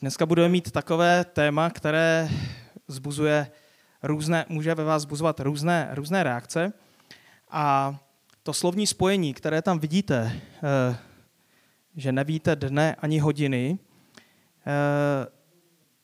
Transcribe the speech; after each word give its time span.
Dneska 0.00 0.26
budeme 0.26 0.48
mít 0.48 0.70
takové 0.70 1.24
téma, 1.24 1.70
které 1.70 2.28
zbuzuje 2.88 3.50
různé, 4.02 4.44
může 4.48 4.74
ve 4.74 4.84
vás 4.84 5.02
zbuzovat 5.02 5.40
různé, 5.40 5.88
různé 5.92 6.22
reakce. 6.22 6.72
A 7.50 7.96
to 8.42 8.52
slovní 8.52 8.86
spojení, 8.86 9.34
které 9.34 9.62
tam 9.62 9.78
vidíte, 9.78 10.32
eh, 10.62 10.96
že 11.96 12.12
nevíte 12.12 12.56
dne 12.56 12.94
ani 12.94 13.18
hodiny, 13.18 13.78
eh, 14.66 15.26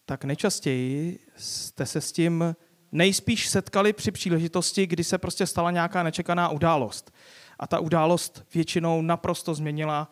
tak 0.05 0.25
nejčastěji 0.25 1.19
jste 1.37 1.87
se 1.87 2.01
s 2.01 2.13
tím 2.13 2.57
nejspíš 2.93 3.49
setkali 3.49 3.93
při 3.93 4.11
příležitosti, 4.11 4.87
kdy 4.87 5.05
se 5.05 5.19
prostě 5.19 5.47
stala 5.47 5.71
nějaká 5.71 6.03
nečekaná 6.03 6.49
událost. 6.49 7.15
A 7.59 7.67
ta 7.67 7.79
událost 7.79 8.45
většinou 8.55 9.03
naprosto 9.03 9.55
změnila 9.55 10.11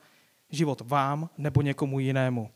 život 0.51 0.81
vám 0.81 1.31
nebo 1.39 1.63
někomu 1.63 1.99
jinému. 2.01 2.51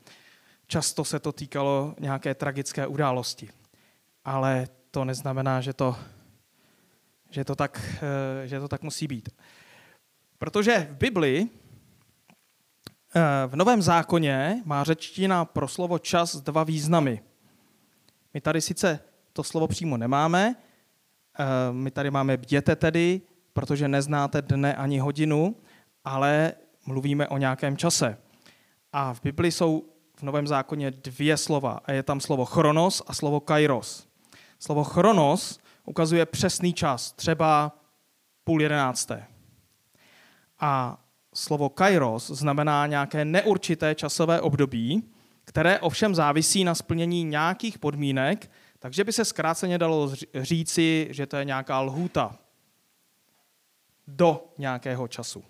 Často 0.70 1.04
se 1.04 1.18
to 1.18 1.32
týkalo 1.32 1.94
nějaké 2.00 2.34
tragické 2.34 2.86
události. 2.86 3.48
Ale 4.24 4.68
to 4.90 5.04
neznamená, 5.04 5.60
že 5.60 5.72
to, 5.72 5.96
že 7.30 7.44
to, 7.44 7.54
tak, 7.54 8.00
eh, 8.42 8.48
že 8.48 8.60
to 8.60 8.68
tak 8.68 8.82
musí 8.82 9.06
být. 9.06 9.28
Protože 10.38 10.88
v 10.90 10.96
Bibli, 10.96 11.48
eh, 13.16 13.20
v 13.46 13.56
Novém 13.56 13.82
zákoně, 13.82 14.62
má 14.64 14.84
řečtina 14.84 15.44
pro 15.44 15.68
slovo 15.68 15.98
čas 15.98 16.36
dva 16.36 16.64
významy. 16.64 17.22
My 18.34 18.40
tady 18.40 18.60
sice 18.60 19.00
to 19.32 19.44
slovo 19.44 19.68
přímo 19.68 19.96
nemáme, 19.96 20.56
eh, 21.38 21.44
my 21.72 21.90
tady 21.90 22.10
máme 22.10 22.36
bděte 22.36 22.76
tedy, 22.76 23.20
protože 23.52 23.88
neznáte 23.88 24.42
dne 24.42 24.76
ani 24.76 24.98
hodinu, 24.98 25.56
ale 26.04 26.52
mluvíme 26.86 27.28
o 27.28 27.38
nějakém 27.38 27.76
čase. 27.76 28.18
A 28.92 29.14
v 29.14 29.22
Bibli 29.22 29.52
jsou 29.52 29.97
v 30.18 30.22
Novém 30.22 30.46
zákoně 30.46 30.90
dvě 30.90 31.36
slova. 31.36 31.80
A 31.84 31.92
je 31.92 32.02
tam 32.02 32.20
slovo 32.20 32.44
chronos 32.44 33.02
a 33.06 33.14
slovo 33.14 33.40
kairos. 33.40 34.08
Slovo 34.58 34.84
chronos 34.84 35.60
ukazuje 35.84 36.26
přesný 36.26 36.72
čas, 36.72 37.12
třeba 37.12 37.72
půl 38.44 38.62
jedenácté. 38.62 39.26
A 40.60 41.00
slovo 41.34 41.68
kairos 41.68 42.30
znamená 42.30 42.86
nějaké 42.86 43.24
neurčité 43.24 43.94
časové 43.94 44.40
období, 44.40 45.02
které 45.44 45.80
ovšem 45.80 46.14
závisí 46.14 46.64
na 46.64 46.74
splnění 46.74 47.24
nějakých 47.24 47.78
podmínek, 47.78 48.50
takže 48.78 49.04
by 49.04 49.12
se 49.12 49.24
zkráceně 49.24 49.78
dalo 49.78 50.12
říci, 50.34 51.08
že 51.10 51.26
to 51.26 51.36
je 51.36 51.44
nějaká 51.44 51.80
lhůta 51.80 52.38
do 54.06 54.52
nějakého 54.58 55.08
času. 55.08 55.44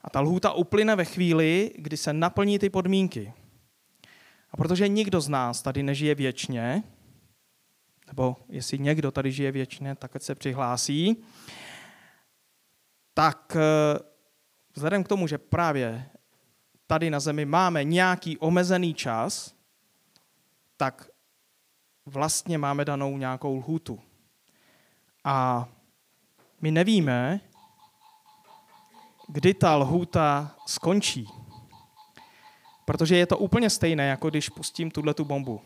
A 0.00 0.10
ta 0.10 0.20
lhůta 0.20 0.52
uplyne 0.52 0.96
ve 0.96 1.04
chvíli, 1.04 1.70
kdy 1.78 1.96
se 1.96 2.12
naplní 2.12 2.58
ty 2.58 2.70
podmínky. 2.70 3.32
A 4.54 4.56
protože 4.56 4.88
nikdo 4.88 5.20
z 5.20 5.28
nás 5.28 5.62
tady 5.62 5.82
nežije 5.82 6.14
věčně, 6.14 6.82
nebo 8.06 8.36
jestli 8.48 8.78
někdo 8.78 9.10
tady 9.10 9.32
žije 9.32 9.52
věčně, 9.52 9.94
tak 9.94 10.10
se 10.18 10.34
přihlásí, 10.34 11.24
tak 13.14 13.56
eh, 13.56 13.98
vzhledem 14.74 15.04
k 15.04 15.08
tomu, 15.08 15.26
že 15.26 15.38
právě 15.38 16.08
tady 16.86 17.10
na 17.10 17.20
Zemi 17.20 17.44
máme 17.44 17.84
nějaký 17.84 18.38
omezený 18.38 18.94
čas, 18.94 19.54
tak 20.76 21.10
vlastně 22.06 22.58
máme 22.58 22.84
danou 22.84 23.18
nějakou 23.18 23.56
lhůtu. 23.56 24.00
A 25.24 25.68
my 26.60 26.70
nevíme, 26.70 27.40
kdy 29.28 29.54
ta 29.54 29.76
lhůta 29.76 30.54
skončí. 30.66 31.43
Protože 32.84 33.16
je 33.16 33.26
to 33.26 33.38
úplně 33.38 33.70
stejné, 33.70 34.06
jako 34.06 34.30
když 34.30 34.48
pustím 34.48 34.90
tuhle 34.90 35.14
tu 35.14 35.24
bombu. 35.24 35.60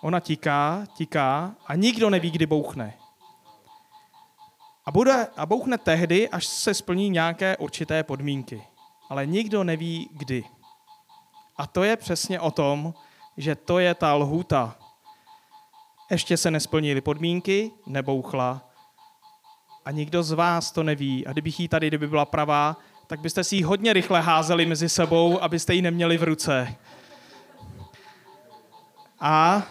Ona 0.00 0.20
tiká, 0.20 0.86
tiká 0.94 1.54
a 1.66 1.74
nikdo 1.74 2.10
neví, 2.10 2.30
kdy 2.30 2.46
bouchne. 2.46 2.94
A, 4.84 4.90
bude, 4.90 5.26
a 5.36 5.46
bouchne 5.46 5.78
tehdy, 5.78 6.28
až 6.28 6.46
se 6.46 6.74
splní 6.74 7.10
nějaké 7.10 7.56
určité 7.56 8.02
podmínky. 8.02 8.62
Ale 9.08 9.26
nikdo 9.26 9.64
neví, 9.64 10.08
kdy. 10.12 10.44
A 11.56 11.66
to 11.66 11.82
je 11.82 11.96
přesně 11.96 12.40
o 12.40 12.50
tom, 12.50 12.94
že 13.36 13.54
to 13.54 13.78
je 13.78 13.94
ta 13.94 14.14
lhůta. 14.14 14.78
Ještě 16.10 16.36
se 16.36 16.50
nesplnily 16.50 17.00
podmínky, 17.00 17.70
nebouchla, 17.86 18.68
a 19.88 19.90
nikdo 19.90 20.22
z 20.22 20.32
vás 20.32 20.72
to 20.72 20.82
neví. 20.82 21.26
A 21.26 21.32
kdybych 21.32 21.60
jí 21.60 21.68
tady, 21.68 21.88
kdyby 21.88 22.06
byla 22.06 22.24
pravá, 22.24 22.76
tak 23.08 23.20
byste 23.20 23.44
si 23.44 23.56
ji 23.56 23.62
hodně 23.62 23.92
rychle 23.92 24.20
házeli 24.20 24.66
mezi 24.66 24.88
sebou, 24.88 25.42
abyste 25.42 25.74
ji 25.74 25.82
neměli 25.82 26.18
v 26.18 26.22
ruce. 26.22 26.74
A 29.20 29.62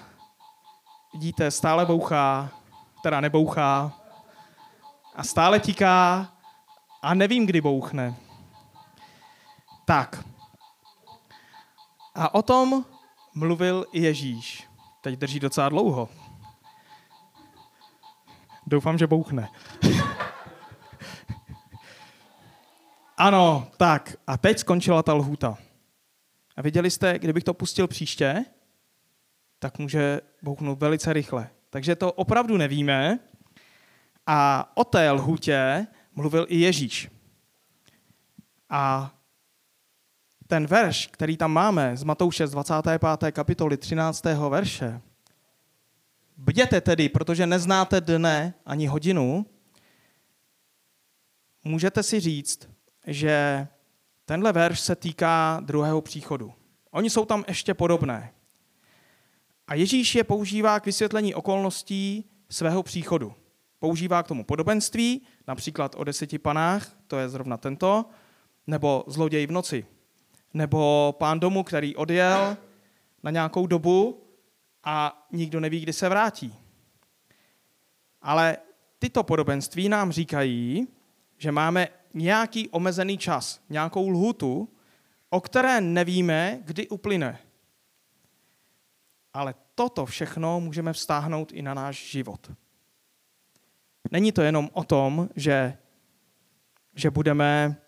vidíte, 1.13 1.51
stále 1.51 1.85
bouchá, 1.85 2.49
teda 3.03 3.21
nebouchá, 3.21 3.93
a 5.15 5.23
stále 5.23 5.59
tiká 5.59 6.27
a 7.01 7.13
nevím, 7.13 7.45
kdy 7.45 7.61
bouchne. 7.61 8.15
Tak. 9.85 10.23
A 12.15 12.33
o 12.33 12.41
tom 12.41 12.85
mluvil 13.33 13.85
i 13.91 14.01
Ježíš. 14.01 14.67
Teď 15.01 15.15
drží 15.19 15.39
docela 15.39 15.69
dlouho. 15.69 16.09
Doufám, 18.67 18.97
že 18.97 19.07
bouchne. 19.07 19.49
ano, 23.17 23.67
tak. 23.77 24.15
A 24.27 24.37
teď 24.37 24.59
skončila 24.59 25.03
ta 25.03 25.13
lhůta. 25.13 25.57
A 26.55 26.61
viděli 26.61 26.91
jste, 26.91 27.19
kdybych 27.19 27.43
to 27.43 27.53
pustil 27.53 27.87
příště, 27.87 28.45
tak 29.59 29.79
může 29.79 30.21
bouchnout 30.41 30.79
velice 30.79 31.13
rychle. 31.13 31.49
Takže 31.69 31.95
to 31.95 32.11
opravdu 32.11 32.57
nevíme. 32.57 33.19
A 34.27 34.71
o 34.75 34.83
té 34.83 35.11
lhůtě 35.11 35.87
mluvil 36.15 36.45
i 36.49 36.57
Ježíš. 36.59 37.11
A 38.69 39.13
ten 40.47 40.67
verš, 40.67 41.07
který 41.07 41.37
tam 41.37 41.51
máme 41.51 41.97
z 41.97 42.03
Matouše 42.03 42.47
z 42.47 42.51
25. 42.51 43.31
kapitoly 43.31 43.77
13. 43.77 44.23
verše, 44.49 45.01
Bděte 46.37 46.81
tedy, 46.81 47.09
protože 47.09 47.47
neznáte 47.47 48.01
dne 48.01 48.53
ani 48.65 48.87
hodinu, 48.87 49.45
můžete 51.63 52.03
si 52.03 52.19
říct, 52.19 52.69
že 53.07 53.67
tenhle 54.25 54.53
verš 54.53 54.79
se 54.79 54.95
týká 54.95 55.59
druhého 55.63 56.01
příchodu. 56.01 56.53
Oni 56.91 57.09
jsou 57.09 57.25
tam 57.25 57.45
ještě 57.47 57.73
podobné. 57.73 58.33
A 59.67 59.75
Ježíš 59.75 60.15
je 60.15 60.23
používá 60.23 60.79
k 60.79 60.85
vysvětlení 60.85 61.35
okolností 61.35 62.25
svého 62.49 62.83
příchodu. 62.83 63.33
Používá 63.79 64.23
k 64.23 64.27
tomu 64.27 64.43
podobenství, 64.43 65.21
například 65.47 65.95
o 65.95 66.03
deseti 66.03 66.39
panách, 66.39 66.97
to 67.07 67.17
je 67.17 67.29
zrovna 67.29 67.57
tento, 67.57 68.05
nebo 68.67 69.03
zloděj 69.07 69.47
v 69.47 69.51
noci, 69.51 69.85
nebo 70.53 71.15
pán 71.19 71.39
domu, 71.39 71.63
který 71.63 71.95
odjel 71.95 72.57
na 73.23 73.31
nějakou 73.31 73.67
dobu 73.67 74.23
a 74.83 75.27
nikdo 75.31 75.59
neví, 75.59 75.79
kdy 75.79 75.93
se 75.93 76.09
vrátí. 76.09 76.55
Ale 78.21 78.57
tyto 78.99 79.23
podobenství 79.23 79.89
nám 79.89 80.11
říkají, 80.11 80.87
že 81.37 81.51
máme 81.51 81.87
nějaký 82.13 82.69
omezený 82.69 83.17
čas, 83.17 83.61
nějakou 83.69 84.09
lhutu, 84.09 84.69
o 85.29 85.41
které 85.41 85.81
nevíme, 85.81 86.59
kdy 86.63 86.87
uplyne. 86.87 87.39
Ale 89.33 89.55
toto 89.75 90.05
všechno 90.05 90.59
můžeme 90.59 90.93
vztáhnout 90.93 91.51
i 91.51 91.61
na 91.61 91.73
náš 91.73 92.11
život. 92.11 92.51
Není 94.11 94.31
to 94.31 94.41
jenom 94.41 94.69
o 94.73 94.83
tom, 94.83 95.29
že, 95.35 95.77
že 96.95 97.11
budeme 97.11 97.81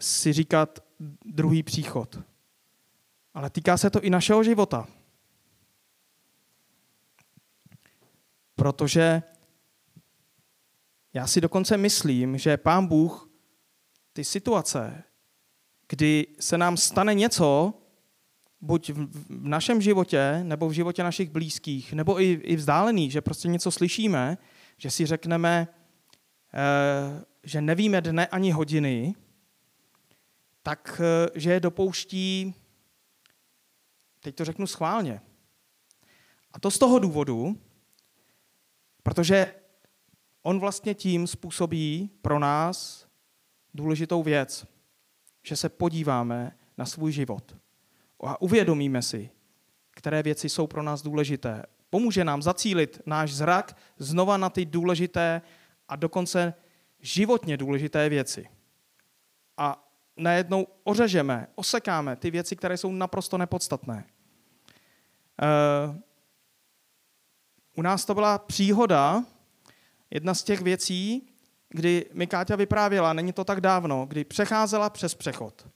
si 0.00 0.32
říkat 0.32 0.78
druhý 1.24 1.62
příchod, 1.62 2.18
ale 3.34 3.50
týká 3.50 3.76
se 3.76 3.90
to 3.90 4.00
i 4.00 4.10
našeho 4.10 4.44
života. 4.44 4.86
Protože 8.54 9.22
já 11.14 11.26
si 11.26 11.40
dokonce 11.40 11.76
myslím, 11.76 12.38
že 12.38 12.56
Pán 12.56 12.86
Bůh 12.86 13.30
ty 14.12 14.24
situace, 14.24 15.02
kdy 15.88 16.26
se 16.40 16.58
nám 16.58 16.76
stane 16.76 17.14
něco, 17.14 17.74
buď 18.60 18.90
v 18.90 19.46
našem 19.48 19.82
životě, 19.82 20.40
nebo 20.42 20.68
v 20.68 20.72
životě 20.72 21.02
našich 21.02 21.30
blízkých, 21.30 21.92
nebo 21.92 22.20
i, 22.20 22.32
i 22.32 22.56
vzdálených, 22.56 23.12
že 23.12 23.20
prostě 23.20 23.48
něco 23.48 23.70
slyšíme, 23.70 24.38
že 24.76 24.90
si 24.90 25.06
řekneme, 25.06 25.68
eh, 26.54 27.24
že 27.42 27.60
nevíme 27.60 28.00
dne 28.00 28.26
ani 28.26 28.50
hodiny, 28.50 29.14
tak 30.62 31.00
eh, 31.04 31.40
že 31.40 31.52
je 31.52 31.60
dopouští, 31.60 32.54
teď 34.20 34.34
to 34.34 34.44
řeknu 34.44 34.66
schválně. 34.66 35.20
A 36.52 36.60
to 36.60 36.70
z 36.70 36.78
toho 36.78 36.98
důvodu, 36.98 37.56
Protože 39.04 39.54
on 40.46 40.60
vlastně 40.60 40.94
tím 40.94 41.26
způsobí 41.26 42.10
pro 42.22 42.38
nás 42.38 43.06
důležitou 43.74 44.22
věc, 44.22 44.66
že 45.42 45.56
se 45.56 45.68
podíváme 45.68 46.56
na 46.78 46.86
svůj 46.86 47.12
život. 47.12 47.56
a 48.26 48.42
uvědomíme 48.42 49.02
si, 49.02 49.30
které 49.90 50.22
věci 50.22 50.48
jsou 50.48 50.66
pro 50.66 50.82
nás 50.82 51.02
důležité. 51.02 51.62
Pomůže 51.90 52.24
nám 52.24 52.42
zacílit 52.42 53.02
náš 53.06 53.34
zrak 53.34 53.76
znova 53.98 54.36
na 54.36 54.50
ty 54.50 54.64
důležité 54.64 55.42
a 55.88 55.96
dokonce 55.96 56.54
životně 57.00 57.56
důležité 57.56 58.08
věci. 58.08 58.48
A 59.56 59.88
najednou 60.16 60.66
ořežeme, 60.84 61.46
osekáme 61.54 62.16
ty 62.16 62.30
věci, 62.30 62.56
které 62.56 62.76
jsou 62.76 62.92
naprosto 62.92 63.38
nepodstatné. 63.38 64.04
Uh, 65.88 65.96
u 67.76 67.82
nás 67.82 68.04
to 68.04 68.14
byla 68.14 68.38
příhoda, 68.38 69.24
jedna 70.14 70.34
z 70.34 70.42
těch 70.42 70.60
věcí, 70.60 71.28
kdy 71.68 72.06
mi 72.12 72.26
Káťa 72.26 72.56
vyprávěla, 72.56 73.12
není 73.12 73.32
to 73.32 73.44
tak 73.44 73.60
dávno, 73.60 74.06
kdy 74.06 74.24
přecházela 74.24 74.90
přes 74.90 75.14
přechod. 75.14 75.66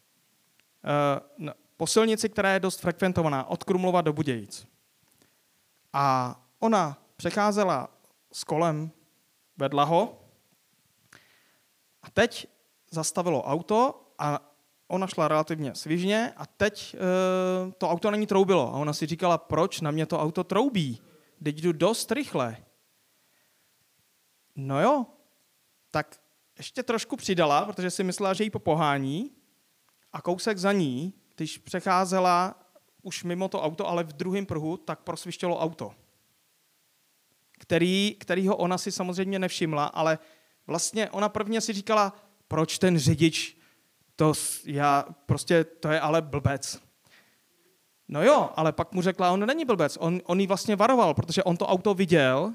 Uh, 1.41 1.49
po 1.77 1.87
silnici, 1.87 2.29
která 2.29 2.53
je 2.53 2.61
dost 2.61 2.81
frekventovaná, 2.81 3.45
od 3.45 3.65
Krumlova 3.65 4.01
do 4.01 4.13
Budějic. 4.13 4.67
A 5.93 6.37
ona 6.59 6.99
přecházela 7.17 7.89
s 8.33 8.45
kolem, 8.45 8.91
vedla 9.57 9.85
ho 9.85 10.19
a 12.03 12.11
teď 12.11 12.47
zastavilo 12.91 13.43
auto 13.43 14.03
a 14.19 14.41
ona 14.89 15.07
šla 15.07 15.29
relativně 15.29 15.75
svižně 15.75 16.33
a 16.37 16.47
teď 16.47 16.95
e, 16.95 17.73
to 17.73 17.91
auto 17.91 18.11
na 18.11 18.17
ní 18.17 18.27
troubilo. 18.27 18.75
A 18.75 18.79
ona 18.79 18.93
si 18.93 19.07
říkala, 19.07 19.39
proč 19.39 19.81
na 19.81 19.91
mě 19.91 20.07
to 20.07 20.21
auto 20.21 20.45
troubí? 20.45 21.01
Teď 21.43 21.57
jdu 21.57 21.73
dost 21.73 22.13
rychle. 22.13 22.57
No 24.61 24.83
jo, 24.83 25.07
tak 25.91 26.21
ještě 26.59 26.83
trošku 26.83 27.17
přidala, 27.17 27.65
protože 27.65 27.91
si 27.91 28.05
myslela, 28.05 28.35
že 28.35 28.45
jí 28.45 28.51
popohání 28.51 29.31
a 30.13 30.23
kousek 30.23 30.59
za 30.59 30.73
ní 30.73 31.15
když 31.39 31.59
přecházela 31.59 32.55
už 33.03 33.25
mimo 33.25 33.49
to 33.49 33.63
auto, 33.63 33.89
ale 33.89 34.05
v 34.05 34.13
druhém 34.13 34.47
pruhu, 34.47 34.77
tak 34.77 35.01
prosvištělo 35.01 35.61
auto. 35.61 35.95
Který, 37.59 38.17
kterýho 38.21 38.57
ona 38.57 38.79
si 38.79 38.93
samozřejmě 38.93 39.39
nevšimla, 39.39 39.85
ale 39.85 40.19
vlastně 40.67 41.11
ona 41.11 41.29
prvně 41.29 41.61
si 41.61 41.73
říkala, 41.73 42.13
proč 42.49 42.79
ten 42.79 42.99
řidič, 42.99 43.57
to, 44.17 44.33
já, 44.65 45.05
prostě, 45.27 45.65
to 45.65 45.89
je 45.89 46.01
ale 46.01 46.23
blbec. 46.23 46.83
No 48.09 48.25
jo, 48.25 48.51
ale 48.57 48.73
pak 48.73 48.93
mu 48.93 49.03
řekla, 49.03 49.33
on 49.33 49.47
není 49.47 49.65
blbec, 49.65 49.99
on, 50.01 50.21
on 50.25 50.41
jí 50.41 50.47
vlastně 50.47 50.77
varoval, 50.77 51.15
protože 51.15 51.45
on 51.45 51.57
to 51.57 51.67
auto 51.67 51.95
viděl 51.95 52.55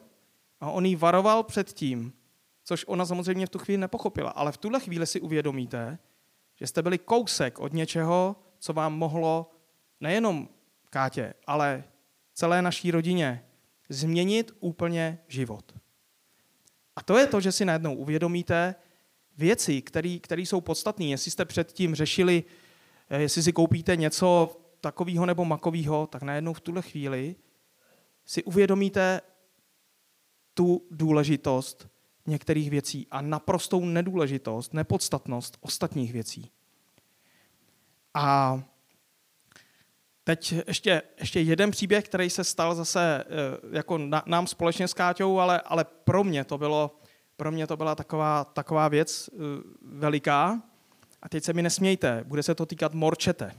a 0.64 0.72
on 0.72 0.86
jí 0.86 0.96
varoval 0.96 1.44
před 1.44 1.74
tím, 1.74 2.14
což 2.64 2.86
ona 2.88 3.06
samozřejmě 3.06 3.46
v 3.46 3.50
tu 3.50 3.60
chvíli 3.60 3.78
nepochopila. 3.78 4.30
Ale 4.30 4.52
v 4.52 4.58
tuhle 4.58 4.80
chvíli 4.80 5.08
si 5.08 5.22
uvědomíte, 5.22 6.00
že 6.56 6.68
jste 6.68 6.82
byli 6.82 6.98
kousek 6.98 7.60
od 7.60 7.74
něčeho, 7.74 8.36
co 8.60 8.74
vám 8.74 8.94
mohlo 8.94 9.52
nejenom 10.00 10.50
Kátě, 10.90 11.34
ale 11.48 11.84
celé 12.34 12.62
naší 12.62 12.92
rodině 12.92 13.46
změnit 13.90 14.52
úplně 14.60 15.20
život. 15.28 15.74
A 16.96 17.04
to 17.04 17.18
je 17.18 17.28
to, 17.28 17.42
že 17.42 17.52
si 17.52 17.66
najednou 17.66 17.96
uvědomíte 17.96 18.76
věci, 19.38 19.82
které 19.82 20.42
jsou 20.42 20.62
podstatné. 20.62 21.06
Jestli 21.06 21.32
jste 21.32 21.46
předtím 21.46 21.96
řešili, 21.96 22.44
eh, 23.10 23.22
jestli 23.22 23.44
si 23.44 23.54
koupíte 23.54 23.96
něco 23.96 24.58
takového 24.82 25.26
nebo 25.26 25.46
makového, 25.46 26.08
tak 26.08 26.22
najednou 26.22 26.54
v 26.54 26.62
tuhle 26.62 26.82
chvíli 26.82 27.36
si 28.26 28.44
uvědomíte 28.44 29.22
tu 30.54 30.88
důležitost 30.92 31.88
některých 32.28 32.70
věcí 32.70 33.08
a 33.12 33.22
naprostou 33.22 33.86
nedůležitost, 33.86 34.74
nepodstatnost 34.74 35.58
ostatních 35.62 36.14
věcí. 36.14 36.52
A 38.14 38.60
teď 40.24 40.54
ještě, 40.68 41.02
ještě 41.20 41.42
jeden 41.42 41.72
příběh, 41.72 42.06
který 42.06 42.30
se 42.30 42.44
stal 42.44 42.76
zase 42.76 43.24
eh, 43.24 43.78
jako 43.78 43.98
na, 43.98 44.24
nám 44.26 44.48
společně 44.48 44.88
s 44.88 44.94
Káťou, 44.94 45.40
ale, 45.40 45.62
ale 45.62 45.84
pro 45.84 46.24
mě 46.24 46.44
to 46.44 46.58
bylo, 46.58 47.00
pro 47.36 47.52
mě 47.52 47.68
to 47.68 47.78
byla 47.78 47.96
taková, 47.96 48.44
taková 48.44 48.88
věc 48.88 49.30
eh, 49.34 49.38
veliká. 49.82 50.62
A 51.22 51.30
teď 51.30 51.44
se 51.44 51.54
mi 51.54 51.62
nesmějte, 51.62 52.24
bude 52.24 52.44
se 52.44 52.56
to 52.56 52.66
týkat 52.66 52.94
morčete. 52.94 53.52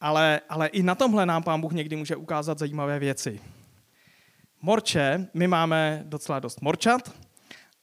Ale, 0.00 0.40
ale 0.48 0.66
i 0.66 0.82
na 0.82 0.94
tomhle 0.94 1.26
nám 1.26 1.42
pán 1.42 1.60
Bůh 1.60 1.72
někdy 1.72 1.96
může 1.96 2.16
ukázat 2.16 2.58
zajímavé 2.58 2.98
věci. 2.98 3.40
Morče, 4.62 5.28
my 5.34 5.48
máme 5.48 6.02
docela 6.06 6.38
dost 6.38 6.60
morčat, 6.62 7.12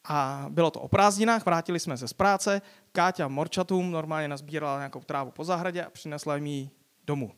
a 0.10 0.46
bylo 0.50 0.72
to 0.72 0.82
o 0.82 0.88
prázdninách, 0.88 1.46
vrátili 1.46 1.80
jsme 1.80 1.98
se 1.98 2.08
z 2.08 2.14
práce, 2.14 2.62
Káťa 2.92 3.28
morčatům 3.28 3.92
normálně 3.92 4.28
nazbírala 4.28 4.78
nějakou 4.78 5.02
trávu 5.02 5.32
po 5.32 5.44
zahradě 5.44 5.84
a 5.84 5.90
přinesla 5.90 6.36
jim 6.36 6.46
ji 6.46 6.70
domů. 7.08 7.32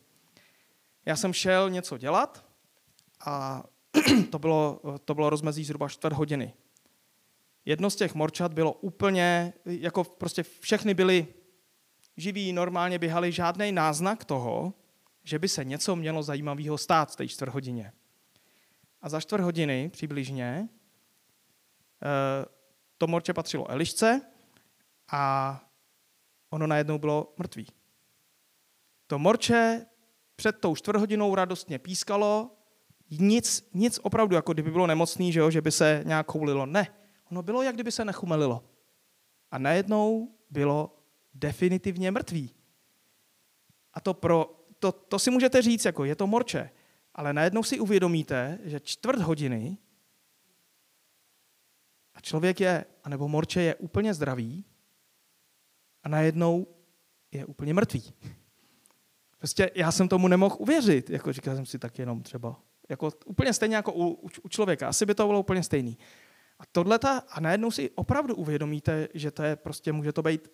Já 1.05 1.15
jsem 1.15 1.33
šel 1.33 1.69
něco 1.69 1.97
dělat 1.97 2.45
a 3.25 3.63
to 4.29 4.39
bylo, 4.39 4.81
to 5.05 5.15
bylo 5.15 5.29
rozmezí 5.29 5.63
zhruba 5.63 5.89
čtvrt 5.89 6.13
hodiny. 6.13 6.53
Jedno 7.65 7.89
z 7.89 7.95
těch 7.95 8.15
morčat 8.15 8.53
bylo 8.53 8.73
úplně, 8.73 9.53
jako 9.65 10.03
prostě 10.03 10.43
všechny 10.43 10.93
byly 10.93 11.27
živí, 12.17 12.53
normálně 12.53 12.99
běhali, 12.99 13.31
žádný 13.31 13.71
náznak 13.71 14.25
toho, 14.25 14.73
že 15.23 15.39
by 15.39 15.47
se 15.47 15.65
něco 15.65 15.95
mělo 15.95 16.23
zajímavého 16.23 16.77
stát 16.77 17.11
v 17.11 17.15
té 17.15 17.27
čtvrt 17.27 17.49
hodině. 17.49 17.93
A 19.01 19.09
za 19.09 19.21
čtvrt 19.21 19.41
hodiny 19.41 19.89
přibližně 19.89 20.69
eh, 22.03 22.45
to 22.97 23.07
morče 23.07 23.33
patřilo 23.33 23.71
Elišce 23.71 24.21
a 25.11 25.63
ono 26.49 26.67
najednou 26.67 26.97
bylo 26.97 27.33
mrtvý. 27.37 27.67
To 29.07 29.19
morče 29.19 29.85
před 30.35 30.59
tou 30.59 30.75
čtvrthodinou 30.75 31.35
radostně 31.35 31.79
pískalo, 31.79 32.51
nic, 33.09 33.69
nic 33.73 33.99
opravdu, 34.03 34.35
jako 34.35 34.53
kdyby 34.53 34.71
bylo 34.71 34.87
nemocný, 34.87 35.31
že, 35.31 35.39
jo, 35.39 35.51
že 35.51 35.61
by 35.61 35.71
se 35.71 36.03
nějak 36.05 36.31
choulilo. 36.31 36.65
Ne, 36.65 36.87
ono 37.31 37.43
bylo, 37.43 37.63
jak 37.63 37.75
kdyby 37.75 37.91
se 37.91 38.05
nechumelilo. 38.05 38.63
A 39.51 39.57
najednou 39.57 40.35
bylo 40.49 40.95
definitivně 41.33 42.11
mrtvý. 42.11 42.55
A 43.93 44.01
to, 44.01 44.13
pro, 44.13 44.65
to, 44.79 44.91
to 44.91 45.19
si 45.19 45.31
můžete 45.31 45.61
říct, 45.61 45.85
jako 45.85 46.05
je 46.05 46.15
to 46.15 46.27
morče, 46.27 46.69
ale 47.19 47.33
najednou 47.33 47.63
si 47.63 47.79
uvědomíte, 47.79 48.59
že 48.63 48.79
čtvrt 48.79 49.19
hodiny 49.21 49.77
a 52.13 52.21
člověk 52.21 52.59
je, 52.59 52.85
anebo 53.03 53.27
morče 53.27 53.61
je 53.61 53.75
úplně 53.75 54.13
zdravý 54.13 54.65
a 56.03 56.09
najednou 56.09 56.67
je 57.31 57.45
úplně 57.45 57.73
mrtvý. 57.73 58.13
Prostě 59.37 59.71
já 59.75 59.91
jsem 59.91 60.07
tomu 60.07 60.27
nemohl 60.27 60.55
uvěřit. 60.59 61.09
Jako 61.09 61.33
říkal 61.33 61.55
jsem 61.55 61.65
si 61.65 61.79
tak 61.79 61.99
jenom 61.99 62.23
třeba. 62.23 62.61
Jako 62.89 63.11
úplně 63.25 63.53
stejně 63.53 63.75
jako 63.75 63.93
u, 63.93 64.07
u, 64.07 64.29
u 64.43 64.49
člověka. 64.49 64.89
Asi 64.89 65.05
by 65.05 65.15
to 65.15 65.27
bylo 65.27 65.39
úplně 65.39 65.63
stejný. 65.63 65.97
A 66.59 66.63
tohle 66.71 66.99
a 67.29 67.39
najednou 67.39 67.71
si 67.71 67.89
opravdu 67.89 68.35
uvědomíte, 68.35 69.07
že 69.13 69.31
to 69.31 69.43
je 69.43 69.55
prostě, 69.55 69.91
může 69.91 70.13
to 70.13 70.21
být 70.21 70.51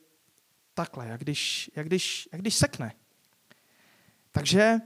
takhle, 0.73 1.07
jak 1.07 1.21
když, 1.21 1.71
jak 1.75 1.87
když, 1.87 2.29
jak 2.31 2.41
když 2.41 2.55
sekne. 2.55 2.93
Takže, 4.31 4.81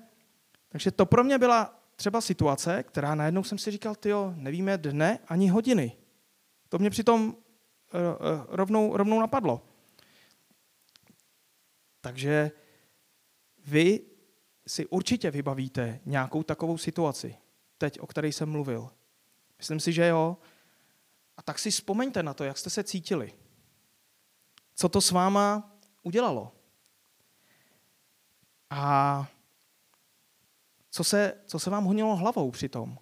takže 0.69 0.91
to 0.91 1.05
pro 1.05 1.23
mě 1.23 1.38
byla 1.38 1.79
třeba 1.95 2.21
situace, 2.21 2.83
která 2.83 3.15
najednou 3.15 3.43
jsem 3.43 3.57
si 3.57 3.71
říkal, 3.71 3.95
tyjo, 3.95 4.33
nevíme 4.35 4.77
dne 4.77 5.19
ani 5.27 5.49
hodiny. 5.49 5.97
To 6.69 6.79
mě 6.79 6.89
přitom 6.89 7.35
eh, 7.35 7.97
eh, 7.97 8.45
rovnou, 8.47 8.97
rovnou 8.97 9.19
napadlo. 9.19 9.61
Takže 12.01 12.51
vy 13.65 14.01
si 14.67 14.85
určitě 14.85 15.31
vybavíte 15.31 15.99
nějakou 16.05 16.43
takovou 16.43 16.77
situaci, 16.77 17.35
teď, 17.77 17.99
o 17.99 18.07
které 18.07 18.27
jsem 18.27 18.49
mluvil. 18.49 18.89
Myslím 19.57 19.79
si, 19.79 19.93
že 19.93 20.07
jo. 20.07 20.38
A 21.38 21.41
tak 21.41 21.59
si 21.59 21.71
vzpomeňte 21.71 22.23
na 22.23 22.33
to, 22.33 22.43
jak 22.43 22.57
jste 22.57 22.69
se 22.69 22.83
cítili. 22.83 23.33
Co 24.75 24.89
to 24.89 25.01
s 25.01 25.11
váma 25.11 25.75
udělalo. 26.03 26.51
A 28.69 29.27
co 31.00 31.03
se, 31.03 31.34
co 31.46 31.60
se 31.60 31.70
vám 31.70 31.86
honilo 31.86 32.15
hlavou 32.15 32.51
při 32.51 32.70
tom. 32.70 32.98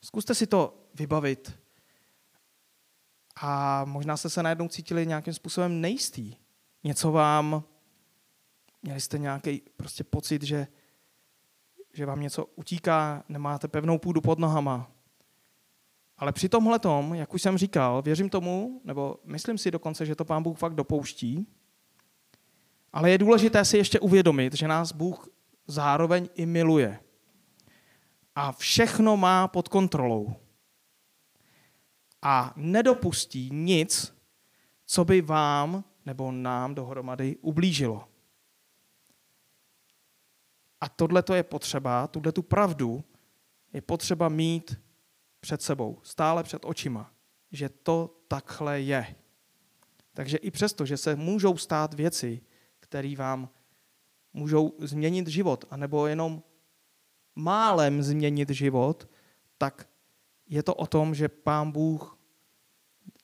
Zkuste 0.00 0.34
si 0.34 0.46
to 0.46 0.88
vybavit 0.94 1.58
a 3.36 3.84
možná 3.84 4.16
jste 4.16 4.30
se 4.30 4.42
najednou 4.42 4.68
cítili 4.68 5.06
nějakým 5.06 5.34
způsobem 5.34 5.80
nejistý. 5.80 6.36
Něco 6.84 7.12
vám, 7.12 7.62
měli 8.82 9.00
jste 9.00 9.18
nějaký 9.18 9.62
prostě 9.76 10.04
pocit, 10.04 10.42
že, 10.42 10.66
že 11.92 12.06
vám 12.06 12.20
něco 12.20 12.44
utíká, 12.44 13.24
nemáte 13.28 13.68
pevnou 13.68 13.98
půdu 13.98 14.20
pod 14.20 14.38
nohama. 14.38 14.90
Ale 16.18 16.32
při 16.32 16.48
tomhle 16.48 16.78
tom, 16.78 17.14
jak 17.14 17.34
už 17.34 17.42
jsem 17.42 17.58
říkal, 17.58 18.02
věřím 18.02 18.30
tomu, 18.30 18.80
nebo 18.84 19.20
myslím 19.24 19.58
si 19.58 19.70
dokonce, 19.70 20.06
že 20.06 20.14
to 20.14 20.24
pán 20.24 20.42
Bůh 20.42 20.58
fakt 20.58 20.74
dopouští, 20.74 21.46
ale 22.92 23.10
je 23.10 23.18
důležité 23.18 23.64
si 23.64 23.76
ještě 23.76 24.00
uvědomit, 24.00 24.54
že 24.54 24.68
nás 24.68 24.92
Bůh 24.92 25.35
zároveň 25.66 26.28
i 26.34 26.46
miluje. 26.46 27.00
A 28.34 28.52
všechno 28.52 29.16
má 29.16 29.48
pod 29.48 29.68
kontrolou 29.68 30.36
a 32.22 32.52
nedopustí 32.56 33.50
nic, 33.52 34.14
co 34.86 35.04
by 35.04 35.20
vám 35.20 35.84
nebo 36.06 36.32
nám 36.32 36.74
dohromady 36.74 37.36
ublížilo. 37.36 38.08
A 40.80 40.88
tohle 40.88 41.22
to 41.22 41.34
je 41.34 41.42
potřeba, 41.42 42.06
tuhle 42.06 42.32
tu 42.32 42.42
pravdu 42.42 43.04
je 43.72 43.80
potřeba 43.80 44.28
mít 44.28 44.80
před 45.40 45.62
sebou, 45.62 46.00
stále 46.02 46.42
před 46.42 46.64
očima, 46.64 47.12
že 47.52 47.68
to 47.68 48.16
takhle 48.28 48.80
je. 48.80 49.14
Takže 50.14 50.36
i 50.36 50.50
přesto, 50.50 50.86
že 50.86 50.96
se 50.96 51.16
můžou 51.16 51.56
stát 51.56 51.94
věci, 51.94 52.42
které 52.80 53.16
vám 53.16 53.48
můžou 54.36 54.72
změnit 54.78 55.28
život, 55.28 55.64
anebo 55.70 56.06
jenom 56.06 56.42
málem 57.34 58.02
změnit 58.02 58.50
život, 58.50 59.08
tak 59.58 59.88
je 60.46 60.62
to 60.62 60.74
o 60.74 60.86
tom, 60.86 61.14
že 61.14 61.28
Pán 61.28 61.72
Bůh 61.72 62.18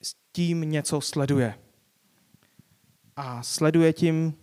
s 0.02 0.14
tím 0.32 0.60
něco 0.60 1.00
sleduje. 1.00 1.58
A 3.16 3.42
sleduje 3.42 3.92
tím 3.92 4.34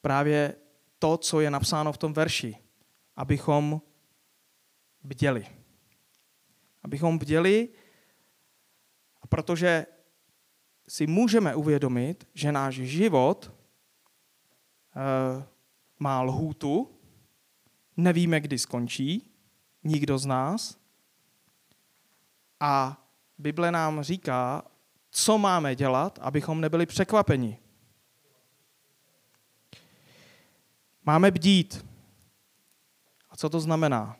právě 0.00 0.54
to, 0.98 1.16
co 1.16 1.40
je 1.40 1.50
napsáno 1.50 1.92
v 1.92 1.98
tom 1.98 2.12
verši, 2.12 2.56
abychom 3.16 3.82
bděli. 5.02 5.46
Abychom 6.82 7.18
bděli, 7.18 7.68
protože 9.28 9.86
si 10.88 11.06
můžeme 11.06 11.54
uvědomit, 11.54 12.28
že 12.34 12.52
náš 12.52 12.74
život 12.74 13.55
má 15.98 16.22
lhůtu, 16.22 16.90
nevíme, 17.96 18.40
kdy 18.40 18.58
skončí, 18.58 19.30
nikdo 19.84 20.18
z 20.18 20.26
nás. 20.26 20.78
A 22.60 23.02
Bible 23.38 23.72
nám 23.72 24.02
říká, 24.02 24.62
co 25.10 25.38
máme 25.38 25.74
dělat, 25.74 26.18
abychom 26.22 26.60
nebyli 26.60 26.86
překvapeni. 26.86 27.58
Máme 31.04 31.30
bdít. 31.30 31.86
A 33.30 33.36
co 33.36 33.50
to 33.50 33.60
znamená? 33.60 34.16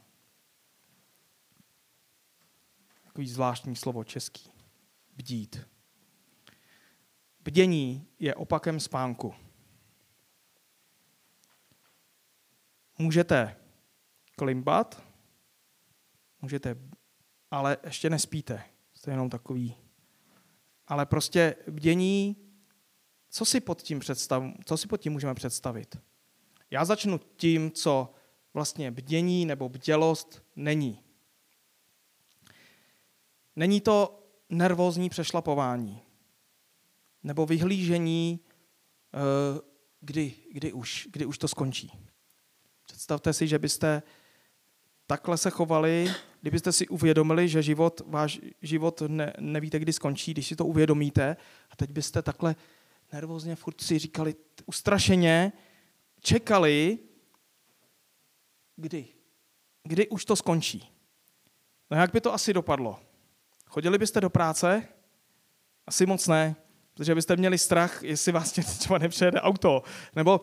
Takový 3.04 3.28
zvláštní 3.28 3.76
slovo 3.76 4.04
český. 4.04 4.50
Bdít. 5.16 5.68
Bdění 7.40 8.06
je 8.18 8.34
opakem 8.34 8.80
spánku. 8.80 9.34
Můžete 12.98 13.56
klimbat, 14.36 15.02
můžete, 16.42 16.76
ale 17.50 17.76
ještě 17.84 18.10
nespíte. 18.10 18.64
Jste 18.94 19.10
jenom 19.10 19.30
takový. 19.30 19.76
Ale 20.86 21.06
prostě 21.06 21.56
bdění, 21.68 22.36
co 23.30 23.44
si 23.44 23.60
pod 23.60 23.82
tím, 23.82 23.98
představ, 23.98 24.42
co 24.64 24.76
si 24.76 24.88
pod 24.88 24.96
tím 24.96 25.12
můžeme 25.12 25.34
představit? 25.34 25.96
Já 26.70 26.84
začnu 26.84 27.20
tím, 27.36 27.70
co 27.70 28.14
vlastně 28.54 28.90
bdění 28.90 29.46
nebo 29.46 29.68
bdělost 29.68 30.42
není. 30.56 31.02
Není 33.56 33.80
to 33.80 34.22
nervózní 34.48 35.08
přešlapování 35.08 36.02
nebo 37.22 37.46
vyhlížení, 37.46 38.40
eh, 39.14 39.60
kdy, 40.00 40.34
kdy, 40.52 40.72
už, 40.72 41.08
kdy 41.12 41.26
už 41.26 41.38
to 41.38 41.48
skončí. 41.48 41.92
Představte 42.96 43.32
si, 43.32 43.48
že 43.48 43.58
byste 43.58 44.02
takhle 45.06 45.38
se 45.38 45.50
chovali, 45.50 46.14
kdybyste 46.40 46.72
si 46.72 46.88
uvědomili, 46.88 47.48
že 47.48 47.62
život, 47.62 48.00
váš 48.06 48.40
život 48.62 49.02
ne, 49.06 49.32
nevíte, 49.40 49.78
kdy 49.78 49.92
skončí, 49.92 50.32
když 50.32 50.46
si 50.46 50.56
to 50.56 50.66
uvědomíte 50.66 51.36
a 51.70 51.76
teď 51.76 51.90
byste 51.90 52.22
takhle 52.22 52.56
nervózně 53.12 53.56
furt 53.56 53.80
si 53.80 53.98
říkali 53.98 54.34
ustrašeně, 54.66 55.52
čekali, 56.20 56.98
kdy, 58.76 59.06
kdy 59.82 60.08
už 60.08 60.24
to 60.24 60.36
skončí. 60.36 60.92
No 61.90 61.96
jak 61.96 62.12
by 62.12 62.20
to 62.20 62.34
asi 62.34 62.52
dopadlo? 62.52 63.00
Chodili 63.66 63.98
byste 63.98 64.20
do 64.20 64.30
práce? 64.30 64.88
Asi 65.86 66.06
moc 66.06 66.28
ne, 66.28 66.56
protože 66.94 67.14
byste 67.14 67.36
měli 67.36 67.58
strach, 67.58 68.02
jestli 68.02 68.32
vás 68.32 68.52
třeba 68.78 68.98
nepřejede 68.98 69.40
auto. 69.40 69.82
Nebo 70.14 70.40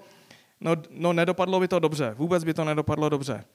no, 0.63 0.75
no 0.89 1.13
nedopadlo 1.13 1.59
by 1.59 1.67
to 1.67 1.79
dobře, 1.79 2.13
vůbec 2.17 2.43
by 2.43 2.53
to 2.53 2.63
nedopadlo 2.63 3.09
dobře. 3.09 3.45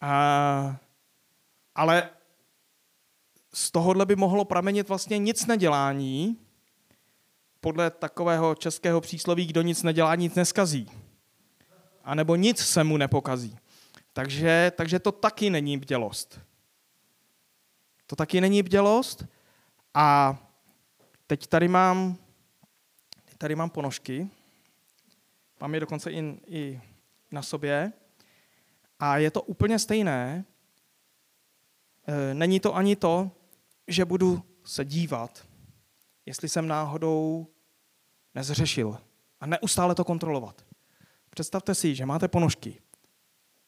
A, 0.00 0.76
ale 1.74 2.10
z 3.54 3.70
tohohle 3.70 4.06
by 4.06 4.16
mohlo 4.16 4.44
pramenit 4.44 4.88
vlastně 4.88 5.18
nic 5.18 5.46
nedělání, 5.46 6.38
podle 7.60 7.90
takového 7.90 8.54
českého 8.54 9.00
přísloví, 9.00 9.46
kdo 9.46 9.62
nic 9.62 9.82
nedělá, 9.82 10.14
nic 10.14 10.34
neskazí. 10.34 10.90
A 12.04 12.14
nebo 12.14 12.36
nic 12.36 12.58
se 12.58 12.84
mu 12.84 12.96
nepokazí. 12.96 13.58
Takže, 14.12 14.72
takže 14.76 14.98
to 14.98 15.12
taky 15.12 15.50
není 15.50 15.78
bdělost. 15.78 16.40
To 18.06 18.16
taky 18.16 18.40
není 18.40 18.62
bdělost. 18.62 19.24
A 19.94 20.38
teď 21.26 21.46
tady 21.46 21.68
mám, 21.68 22.16
tady 23.38 23.54
mám 23.54 23.70
ponožky. 23.70 24.30
Mám 25.60 25.74
je 25.74 25.80
dokonce 25.80 26.12
i, 26.12 26.40
i 26.46 26.80
na 27.30 27.42
sobě. 27.42 27.92
A 28.98 29.16
je 29.16 29.30
to 29.30 29.42
úplně 29.42 29.78
stejné. 29.78 30.44
E, 32.06 32.34
není 32.34 32.60
to 32.60 32.76
ani 32.76 32.96
to, 32.96 33.30
že 33.88 34.04
budu 34.04 34.42
se 34.64 34.84
dívat, 34.84 35.46
jestli 36.26 36.48
jsem 36.48 36.68
náhodou 36.68 37.46
nezřešil 38.34 38.98
a 39.40 39.46
neustále 39.46 39.94
to 39.94 40.04
kontrolovat. 40.04 40.64
Představte 41.30 41.74
si, 41.74 41.94
že 41.94 42.06
máte 42.06 42.28
ponožky. 42.28 42.80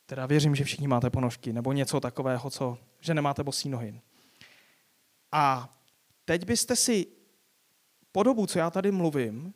Teda 0.07 0.27
věřím, 0.27 0.55
že 0.55 0.65
všichni 0.65 0.89
máte 0.89 1.11
ponožky, 1.11 1.53
nebo 1.53 1.73
něco 1.73 2.01
takového, 2.01 2.51
co, 2.51 2.79
že 3.01 3.15
nemáte 3.15 3.45
bosí 3.45 3.69
nohy. 3.69 4.01
A 5.33 5.75
teď 6.25 6.45
byste 6.45 6.77
si 6.77 7.07
po 8.13 8.23
dobu, 8.23 8.47
co 8.47 8.59
já 8.59 8.71
tady 8.71 8.93
mluvím, 8.93 9.55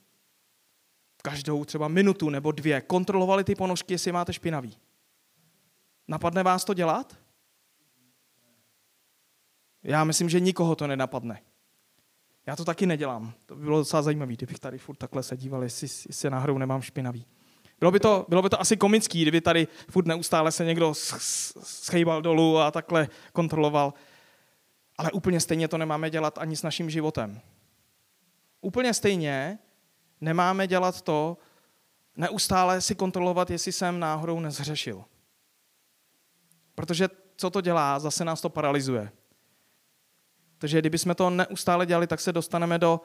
každou 1.31 1.65
třeba 1.65 1.89
minutu 1.89 2.31
nebo 2.31 2.53
dvě 2.53 2.81
kontrolovali 2.81 3.45
ty 3.45 3.55
ponožky, 3.55 3.95
jestli 3.95 4.13
máte 4.13 4.33
špinavý. 4.33 4.77
Napadne 6.09 6.43
vás 6.43 6.65
to 6.65 6.75
dělat? 6.75 7.19
Já 9.83 10.05
myslím, 10.05 10.29
že 10.29 10.41
nikoho 10.41 10.77
to 10.77 10.87
nenapadne. 10.87 11.43
Já 12.47 12.57
to 12.57 12.65
taky 12.65 12.87
nedělám. 12.87 13.33
To 13.47 13.55
by 13.55 13.65
bylo 13.65 13.79
docela 13.79 14.03
zajímavé, 14.03 14.33
kdybych 14.33 14.59
tady 14.59 14.79
furt 14.79 14.97
takhle 14.97 15.23
se 15.23 15.37
díval, 15.37 15.63
jestli, 15.63 15.89
jestli 16.09 16.31
náhodou 16.31 16.59
nemám 16.59 16.83
špinavý. 16.83 17.27
Bylo 17.79 17.91
by, 17.91 18.01
to, 18.01 18.27
bylo 18.29 18.43
by 18.43 18.49
to 18.49 18.61
asi 18.61 18.77
komický, 18.77 19.23
kdyby 19.23 19.41
tady 19.41 19.69
furt 19.91 20.07
neustále 20.07 20.53
se 20.53 20.65
někdo 20.65 20.95
schejbal 20.95 22.23
dolů 22.23 22.59
a 22.59 22.71
takhle 22.71 23.09
kontroloval. 23.33 23.95
Ale 24.99 25.13
úplně 25.13 25.41
stejně 25.41 25.69
to 25.69 25.79
nemáme 25.79 26.11
dělat 26.11 26.39
ani 26.39 26.57
s 26.57 26.63
naším 26.63 26.91
životem. 26.91 27.41
Úplně 28.61 28.95
stejně 28.95 29.59
nemáme 30.21 30.67
dělat 30.67 31.03
to, 31.03 31.39
neustále 32.17 32.81
si 32.81 32.95
kontrolovat, 32.95 33.51
jestli 33.51 33.73
jsem 33.73 34.01
náhodou 34.01 34.41
nezřešil. 34.41 35.05
Protože 36.75 37.09
co 37.37 37.51
to 37.51 37.61
dělá? 37.61 37.99
Zase 37.99 38.25
nás 38.25 38.41
to 38.41 38.49
paralyzuje. 38.49 39.13
Takže 40.59 40.79
kdybychom 40.79 41.15
to 41.15 41.31
neustále 41.31 41.87
dělali, 41.87 42.07
tak 42.07 42.21
se 42.21 42.33
dostaneme 42.33 42.79
do... 42.79 43.01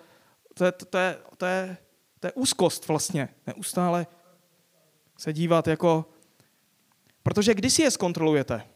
To 0.53 0.65
je, 0.65 0.71
to 0.71 0.97
je, 0.97 1.17
to 1.37 1.45
je, 1.45 1.77
to 2.19 2.27
je 2.27 2.31
úzkost 2.31 2.87
vlastně. 2.87 3.29
Neustále 3.47 4.07
se 5.17 5.33
dívat 5.33 5.67
jako... 5.67 6.05
Protože 7.23 7.53
když 7.53 7.73
si 7.73 7.81
je 7.81 7.91
zkontrolujete? 7.91 8.67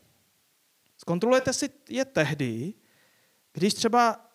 Zkontrolujete 0.98 1.54
si 1.54 1.70
je 1.90 2.06
tehdy, 2.06 2.74
když 3.54 3.74
třeba 3.74 4.26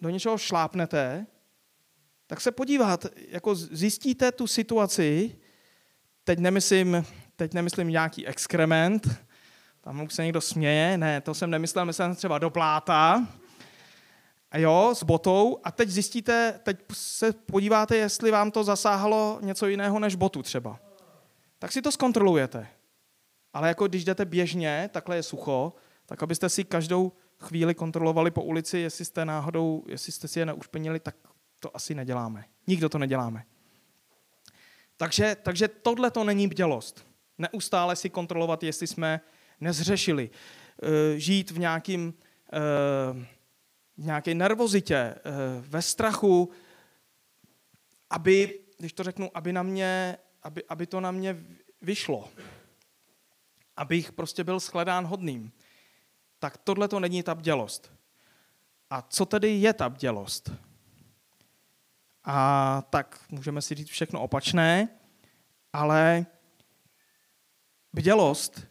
do 0.00 0.10
něčeho 0.10 0.38
šlápnete, 0.38 1.26
tak 2.32 2.40
se 2.40 2.52
podívat, 2.52 3.06
jako 3.28 3.54
zjistíte 3.54 4.32
tu 4.32 4.46
situaci, 4.46 5.36
teď 6.24 6.38
nemyslím, 6.38 7.06
teď 7.36 7.54
nemyslím 7.54 7.88
nějaký 7.88 8.26
exkrement, 8.26 9.08
tam 9.80 10.02
už 10.02 10.14
se 10.14 10.24
někdo 10.24 10.40
směje, 10.40 10.98
ne, 10.98 11.20
to 11.20 11.34
jsem 11.34 11.50
nemyslel, 11.50 11.86
myslím 11.86 12.14
třeba 12.14 12.38
do 12.38 12.50
pláta, 12.50 13.28
a 14.50 14.58
jo, 14.58 14.90
s 14.94 15.02
botou 15.02 15.58
a 15.64 15.70
teď 15.70 15.88
zjistíte, 15.88 16.60
teď 16.62 16.76
se 16.92 17.32
podíváte, 17.32 17.96
jestli 17.96 18.30
vám 18.30 18.50
to 18.50 18.64
zasáhlo 18.64 19.38
něco 19.42 19.66
jiného 19.66 19.98
než 19.98 20.14
botu 20.14 20.42
třeba. 20.42 20.78
Tak 21.58 21.72
si 21.72 21.82
to 21.82 21.92
zkontrolujete. 21.92 22.66
Ale 23.52 23.68
jako 23.68 23.88
když 23.88 24.04
jdete 24.04 24.24
běžně, 24.24 24.90
takhle 24.92 25.16
je 25.16 25.22
sucho, 25.22 25.72
tak 26.06 26.22
abyste 26.22 26.48
si 26.48 26.64
každou 26.64 27.12
chvíli 27.40 27.74
kontrolovali 27.74 28.30
po 28.30 28.42
ulici, 28.42 28.78
jestli 28.78 29.04
jste 29.04 29.24
náhodou, 29.24 29.84
jestli 29.88 30.12
jste 30.12 30.28
si 30.28 30.38
je 30.38 30.46
neušpenili, 30.46 31.00
tak 31.00 31.16
to 31.62 31.76
asi 31.76 31.94
neděláme. 31.94 32.44
Nikdo 32.66 32.88
to 32.88 32.98
neděláme. 32.98 33.44
Takže, 34.96 35.36
takže 35.42 35.68
tohle 35.68 36.10
to 36.10 36.24
není 36.24 36.48
bdělost. 36.48 37.06
Neustále 37.38 37.96
si 37.96 38.10
kontrolovat, 38.10 38.62
jestli 38.62 38.86
jsme 38.86 39.20
nezřešili. 39.60 40.30
Eh, 40.82 41.18
žít 41.18 41.50
v 41.50 41.58
nějakým, 41.58 42.14
eh, 42.52 42.58
v 43.96 44.04
nějaké 44.04 44.34
nervozitě, 44.34 44.96
eh, 44.96 45.20
ve 45.60 45.82
strachu, 45.82 46.50
aby, 48.10 48.60
když 48.78 48.92
to 48.92 49.02
řeknu, 49.02 49.30
aby 49.34 49.52
na 49.52 49.62
mě 49.62 50.18
aby, 50.42 50.64
aby 50.68 50.86
to 50.86 51.00
na 51.00 51.10
mě 51.10 51.36
vyšlo. 51.82 52.28
Abych 53.76 54.12
prostě 54.12 54.44
byl 54.44 54.60
shledán 54.60 55.06
hodným. 55.06 55.52
Tak 56.38 56.56
tohle 56.56 56.88
to 56.88 57.00
není 57.00 57.22
ta 57.22 57.34
bdělost. 57.34 57.92
A 58.90 59.02
co 59.02 59.26
tedy 59.26 59.48
je 59.48 59.72
ta 59.72 59.88
bdělost? 59.88 60.50
A 62.24 62.82
tak 62.90 63.24
můžeme 63.30 63.62
si 63.62 63.74
říct 63.74 63.88
všechno 63.88 64.22
opačné, 64.22 64.88
ale 65.72 66.26
bdělost 67.92 68.66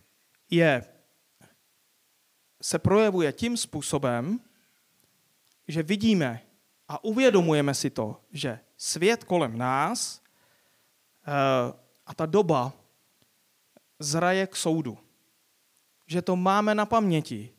je, 0.50 0.86
se 2.62 2.80
projevuje 2.80 3.34
tím 3.34 3.58
způsobem, 3.58 4.40
že 5.68 5.84
vidíme 5.84 6.42
a 6.88 7.04
uvědomujeme 7.04 7.74
si 7.74 7.90
to, 7.90 8.22
že 8.32 8.60
svět 8.78 9.24
kolem 9.24 9.58
nás 9.58 10.22
eh, 11.28 11.32
a 12.06 12.14
ta 12.14 12.26
doba 12.26 12.74
zraje 14.00 14.48
k 14.48 14.56
soudu. 14.56 14.98
Že 16.08 16.22
to 16.22 16.36
máme 16.36 16.76
na 16.76 16.86
paměti. 16.86 17.54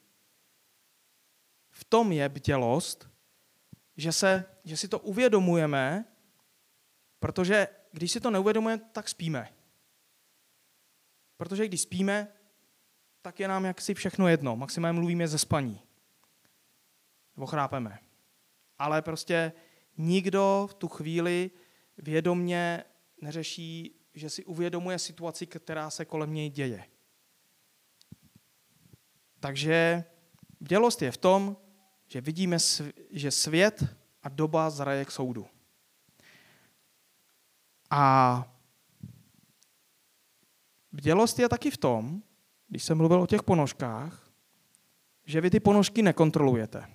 V 1.70 1.84
tom 1.84 2.12
je 2.12 2.28
bdělost, 2.28 3.11
že, 3.96 4.12
se, 4.12 4.44
že 4.64 4.76
si 4.76 4.88
to 4.88 4.98
uvědomujeme, 4.98 6.04
protože 7.18 7.68
když 7.92 8.12
si 8.12 8.20
to 8.20 8.30
neuvědomujeme, 8.30 8.82
tak 8.92 9.08
spíme. 9.08 9.48
Protože 11.36 11.68
když 11.68 11.80
spíme, 11.80 12.28
tak 13.22 13.40
je 13.40 13.48
nám 13.48 13.64
jaksi 13.64 13.94
všechno 13.94 14.28
jedno. 14.28 14.56
Maximálně 14.56 14.98
mluvíme 14.98 15.28
ze 15.28 15.38
spaní. 15.38 15.80
Nebo 17.36 17.46
chrápeme. 17.46 17.98
Ale 18.78 19.02
prostě 19.02 19.52
nikdo 19.96 20.68
v 20.70 20.74
tu 20.74 20.88
chvíli 20.88 21.50
vědomně 21.98 22.84
neřeší, 23.20 24.00
že 24.14 24.30
si 24.30 24.44
uvědomuje 24.44 24.98
situaci, 24.98 25.46
která 25.46 25.90
se 25.90 26.04
kolem 26.04 26.34
něj 26.34 26.50
děje. 26.50 26.84
Takže 29.40 30.04
bdělost 30.60 31.02
je 31.02 31.10
v 31.12 31.16
tom, 31.16 31.56
že 32.12 32.20
vidíme, 32.20 32.56
že 33.10 33.30
svět 33.30 33.84
a 34.22 34.28
doba 34.28 34.70
zraje 34.70 35.04
k 35.04 35.10
soudu. 35.10 35.46
A 37.90 38.44
bdělost 40.92 41.38
je 41.38 41.48
taky 41.48 41.70
v 41.70 41.76
tom, 41.76 42.22
když 42.68 42.84
jsem 42.84 42.98
mluvil 42.98 43.22
o 43.22 43.26
těch 43.26 43.42
ponožkách, 43.42 44.30
že 45.24 45.40
vy 45.40 45.50
ty 45.50 45.60
ponožky 45.60 46.02
nekontrolujete. 46.02 46.88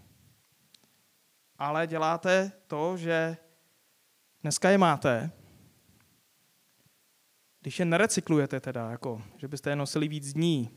Ale 1.58 1.88
děláte 1.88 2.52
to, 2.68 2.98
že 2.98 3.38
dneska 4.42 4.70
je 4.70 4.78
máte, 4.78 5.32
když 7.62 7.80
je 7.80 7.86
nerecyklujete 7.86 8.60
teda, 8.60 8.92
jako, 8.92 9.24
že 9.38 9.48
byste 9.48 9.70
je 9.70 9.76
nosili 9.76 10.08
víc 10.08 10.34
dní, 10.34 10.72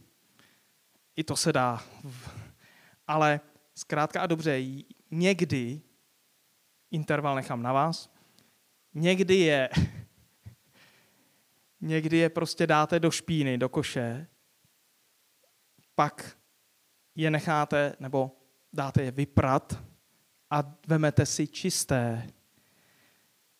i 1.16 1.24
to 1.24 1.36
se 1.36 1.52
dá. 1.52 1.84
Ale 3.06 3.40
zkrátka 3.80 4.20
a 4.20 4.26
dobře, 4.26 4.62
někdy 5.10 5.80
interval 6.90 7.34
nechám 7.34 7.62
na 7.62 7.72
vás, 7.72 8.12
někdy 8.94 9.34
je 9.34 9.68
někdy 11.80 12.16
je 12.16 12.28
prostě 12.28 12.66
dáte 12.66 13.00
do 13.00 13.10
špíny, 13.10 13.58
do 13.58 13.68
koše, 13.68 14.26
pak 15.94 16.36
je 17.14 17.30
necháte 17.30 17.96
nebo 18.00 18.36
dáte 18.72 19.02
je 19.02 19.10
vyprat 19.10 19.78
a 20.50 20.62
vemete 20.86 21.26
si 21.26 21.46
čisté. 21.46 22.30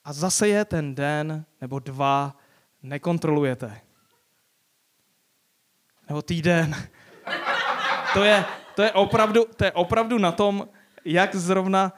A 0.05 0.13
zase 0.13 0.49
je 0.49 0.65
ten 0.65 0.95
den 0.95 1.45
nebo 1.61 1.79
dva 1.79 2.37
nekontrolujete. 2.83 3.81
Nebo 6.09 6.23
týden. 6.23 6.75
To 8.15 8.25
je, 8.25 8.45
to 8.75 8.83
je, 8.83 8.93
opravdu, 8.93 9.45
to 9.57 9.65
je 9.65 9.73
opravdu 9.73 10.19
na 10.19 10.33
tom, 10.33 10.69
jak 11.05 11.35
zrovna, 11.35 11.93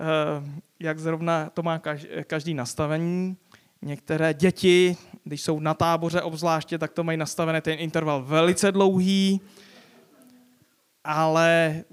eh, 0.00 0.60
jak 0.80 0.98
zrovna 0.98 1.50
to 1.50 1.62
má 1.62 1.80
každý 2.26 2.54
nastavení. 2.54 3.36
Některé 3.82 4.34
děti, 4.34 4.96
když 5.24 5.42
jsou 5.42 5.60
na 5.60 5.74
táboře 5.74 6.22
obzvláště, 6.22 6.78
tak 6.78 6.92
to 6.92 7.04
mají 7.04 7.18
nastavený 7.18 7.60
ten 7.60 7.78
interval 7.78 8.22
velice 8.22 8.72
dlouhý, 8.72 9.40
ale, 11.04 11.84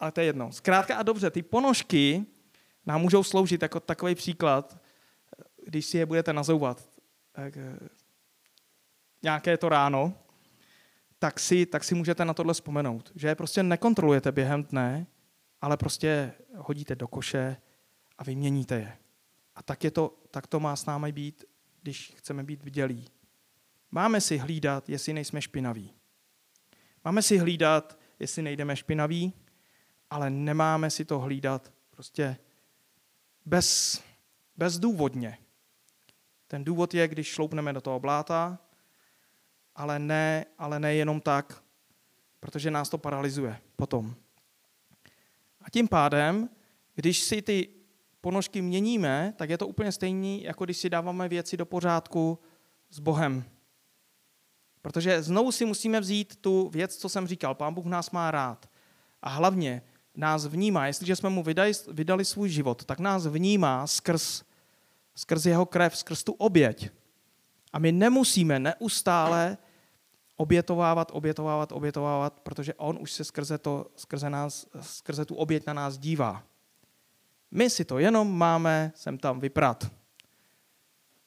ale 0.00 0.12
to 0.12 0.20
je 0.20 0.26
jedno. 0.26 0.52
Zkrátka 0.52 0.96
a 0.96 1.02
dobře, 1.02 1.30
ty 1.30 1.42
ponožky 1.42 2.26
nám 2.86 3.00
můžou 3.00 3.22
sloužit 3.22 3.62
jako 3.62 3.80
takový 3.80 4.14
příklad, 4.14 4.78
když 5.66 5.86
si 5.86 5.98
je 5.98 6.06
budete 6.06 6.32
nazouvat. 6.32 6.88
Tak, 7.32 7.56
eh, 7.56 7.78
nějaké 9.22 9.56
to 9.56 9.68
ráno, 9.68 10.14
tak 11.22 11.40
si, 11.40 11.66
tak 11.66 11.84
si 11.84 11.94
můžete 11.94 12.24
na 12.24 12.34
tohle 12.34 12.54
vzpomenout. 12.54 13.12
Že 13.14 13.28
je 13.28 13.34
prostě 13.34 13.62
nekontrolujete 13.62 14.32
během 14.32 14.64
dne, 14.64 15.06
ale 15.60 15.76
prostě 15.76 16.32
hodíte 16.56 16.94
do 16.94 17.08
koše 17.08 17.56
a 18.18 18.24
vyměníte 18.24 18.74
je. 18.74 18.98
A 19.54 19.62
tak, 19.62 19.84
je 19.84 19.90
to, 19.90 20.18
tak 20.30 20.46
to 20.46 20.60
má 20.60 20.76
s 20.76 20.86
námi 20.86 21.12
být, 21.12 21.44
když 21.82 22.12
chceme 22.16 22.44
být 22.44 22.62
vdělí. 22.62 23.08
Máme 23.90 24.20
si 24.20 24.38
hlídat, 24.38 24.88
jestli 24.88 25.12
nejsme 25.12 25.42
špinaví. 25.42 25.92
Máme 27.04 27.22
si 27.22 27.38
hlídat, 27.38 27.98
jestli 28.18 28.42
nejdeme 28.42 28.76
špinaví, 28.76 29.32
ale 30.10 30.30
nemáme 30.30 30.90
si 30.90 31.04
to 31.04 31.18
hlídat 31.18 31.72
prostě 31.90 32.36
bez, 33.44 34.02
bezdůvodně. 34.56 35.38
Ten 36.46 36.64
důvod 36.64 36.94
je, 36.94 37.08
když 37.08 37.26
šloupneme 37.26 37.72
do 37.72 37.80
toho 37.80 38.00
bláta, 38.00 38.58
ale 39.76 39.98
ne, 39.98 40.44
ale 40.58 40.80
ne 40.80 40.94
jenom 40.94 41.20
tak, 41.20 41.62
protože 42.40 42.70
nás 42.70 42.88
to 42.88 42.98
paralyzuje 42.98 43.58
potom. 43.76 44.14
A 45.60 45.70
tím 45.70 45.88
pádem, 45.88 46.48
když 46.94 47.20
si 47.20 47.42
ty 47.42 47.68
ponožky 48.20 48.62
měníme, 48.62 49.34
tak 49.36 49.50
je 49.50 49.58
to 49.58 49.66
úplně 49.66 49.92
stejné, 49.92 50.36
jako 50.36 50.64
když 50.64 50.76
si 50.76 50.90
dáváme 50.90 51.28
věci 51.28 51.56
do 51.56 51.66
pořádku 51.66 52.38
s 52.90 52.98
Bohem. 52.98 53.44
Protože 54.82 55.22
znovu 55.22 55.52
si 55.52 55.64
musíme 55.64 56.00
vzít 56.00 56.36
tu 56.36 56.68
věc, 56.68 56.96
co 56.96 57.08
jsem 57.08 57.26
říkal. 57.26 57.54
Pán 57.54 57.74
Bůh 57.74 57.86
nás 57.86 58.10
má 58.10 58.30
rád. 58.30 58.70
A 59.22 59.28
hlavně 59.28 59.82
nás 60.14 60.46
vnímá. 60.46 60.86
Jestliže 60.86 61.16
jsme 61.16 61.30
mu 61.30 61.42
vydali, 61.42 61.72
vydali 61.92 62.24
svůj 62.24 62.48
život, 62.48 62.84
tak 62.84 62.98
nás 62.98 63.26
vnímá 63.26 63.86
skrz, 63.86 64.42
skrz 65.14 65.46
jeho 65.46 65.66
krev, 65.66 65.96
skrz 65.96 66.24
tu 66.24 66.32
oběť. 66.32 66.90
A 67.72 67.78
my 67.78 67.92
nemusíme 67.92 68.58
neustále 68.58 69.58
obětovávat, 70.36 71.10
obětovávat, 71.12 71.72
obětovávat, 71.72 72.40
protože 72.40 72.74
on 72.74 72.98
už 73.00 73.12
se 73.12 73.24
skrze, 73.24 73.58
to, 73.58 73.86
skrze, 73.96 74.30
nás, 74.30 74.66
skrze 74.80 75.24
tu 75.24 75.34
oběť 75.34 75.66
na 75.66 75.72
nás 75.72 75.98
dívá. 75.98 76.42
My 77.50 77.70
si 77.70 77.84
to 77.84 77.98
jenom 77.98 78.38
máme 78.38 78.92
sem 78.94 79.18
tam 79.18 79.40
vyprat. 79.40 79.90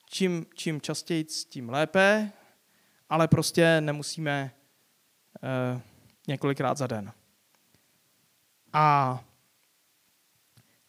Čím, 0.09 0.45
čím 0.53 0.81
častěji, 0.81 1.23
tím 1.23 1.69
lépe, 1.69 2.31
ale 3.09 3.27
prostě 3.27 3.81
nemusíme 3.81 4.51
eh, 5.43 5.81
několikrát 6.27 6.77
za 6.77 6.87
den. 6.87 7.13
A 8.73 9.19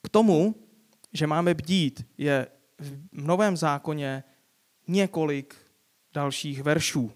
k 0.03 0.09
tomu, 0.09 0.55
že 1.13 1.27
máme 1.27 1.55
bdít, 1.55 2.07
je 2.19 2.47
v 2.79 2.99
Novém 3.13 3.57
zákoně 3.57 4.25
několik 4.89 5.57
dalších 6.13 6.63
veršů. 6.63 7.13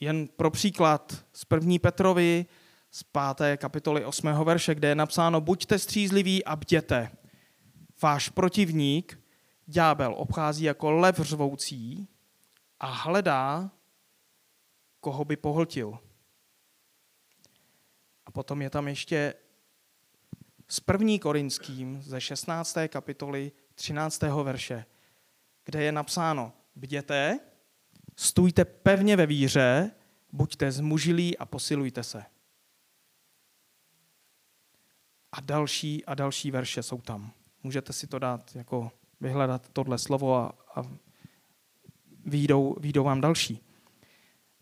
Jen 0.00 0.28
pro 0.28 0.50
příklad 0.50 1.24
z 1.32 1.44
první 1.44 1.78
Petrovi 1.78 2.46
z 2.90 3.02
páté 3.02 3.56
kapitoly 3.56 4.04
8. 4.04 4.28
verše, 4.44 4.74
kde 4.74 4.88
je 4.88 4.94
napsáno 4.94 5.40
buďte 5.40 5.78
střízliví 5.78 6.44
a 6.44 6.56
bděte. 6.56 7.10
Váš 8.02 8.28
protivník, 8.28 9.20
ďábel, 9.66 10.14
obchází 10.16 10.64
jako 10.64 10.90
lev 10.90 11.18
řvoucí 11.18 12.08
a 12.80 12.86
hledá, 12.86 13.70
koho 15.00 15.24
by 15.24 15.36
pohltil. 15.36 15.98
A 18.26 18.30
potom 18.30 18.62
je 18.62 18.70
tam 18.70 18.88
ještě 18.88 19.34
s 20.68 20.80
první 20.80 21.18
korinským 21.18 22.02
ze 22.02 22.20
16. 22.20 22.76
kapitoly 22.88 23.52
13. 23.74 24.22
verše, 24.22 24.84
kde 25.64 25.82
je 25.82 25.92
napsáno 25.92 26.52
bděte, 26.74 27.40
stůjte 28.16 28.64
pevně 28.64 29.16
ve 29.16 29.26
víře, 29.26 29.90
buďte 30.32 30.72
zmužilí 30.72 31.38
a 31.38 31.46
posilujte 31.46 32.02
se. 32.02 32.24
A 35.32 35.40
další 35.40 36.04
a 36.04 36.14
další 36.14 36.50
verše 36.50 36.82
jsou 36.82 37.00
tam. 37.00 37.32
Můžete 37.62 37.92
si 37.92 38.06
to 38.06 38.18
dát, 38.18 38.56
jako 38.56 38.92
vyhledat 39.20 39.68
tohle 39.68 39.98
slovo 39.98 40.36
a, 40.36 40.52
a 40.74 40.82
výjdou, 42.24 42.76
výjdou 42.80 43.04
vám 43.04 43.20
další. 43.20 43.60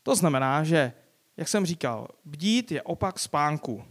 To 0.02 0.16
znamená, 0.16 0.64
že, 0.64 0.92
jak 1.36 1.48
jsem 1.48 1.66
říkal, 1.66 2.08
bdít 2.24 2.72
je 2.72 2.82
opak 2.82 3.18
spánku. 3.18 3.84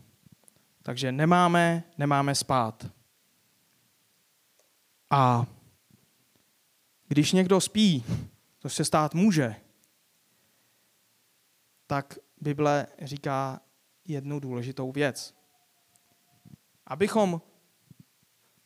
Takže 0.82 1.12
nemáme, 1.12 1.84
nemáme 1.98 2.36
spát. 2.36 2.86
A 5.10 5.45
když 7.10 7.32
někdo 7.32 7.62
spí, 7.62 8.04
což 8.60 8.74
se 8.74 8.86
stát 8.86 9.13
může, 9.13 9.56
tak 11.88 12.17
Bible 12.41 12.88
říká 13.02 13.62
jednu 14.06 14.39
důležitou 14.39 14.91
věc. 14.91 15.36
Abychom, 16.88 17.41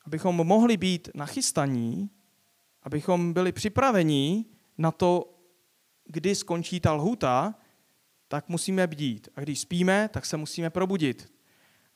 abychom 0.06 0.36
mohli 0.36 0.77
být 0.77 1.10
nachystaní, 1.15 2.10
abychom 2.84 3.34
byli 3.34 3.51
připraveni 3.51 4.45
na 4.77 4.91
to, 4.91 5.39
kdy 6.06 6.36
skončí 6.36 6.79
ta 6.79 6.93
lhuta, 6.93 7.56
tak 8.27 8.49
musíme 8.49 8.88
bdít. 8.88 9.29
A 9.36 9.41
když 9.41 9.60
spíme, 9.60 10.10
tak 10.10 10.25
se 10.25 10.38
musíme 10.38 10.69
probudit. 10.69 11.34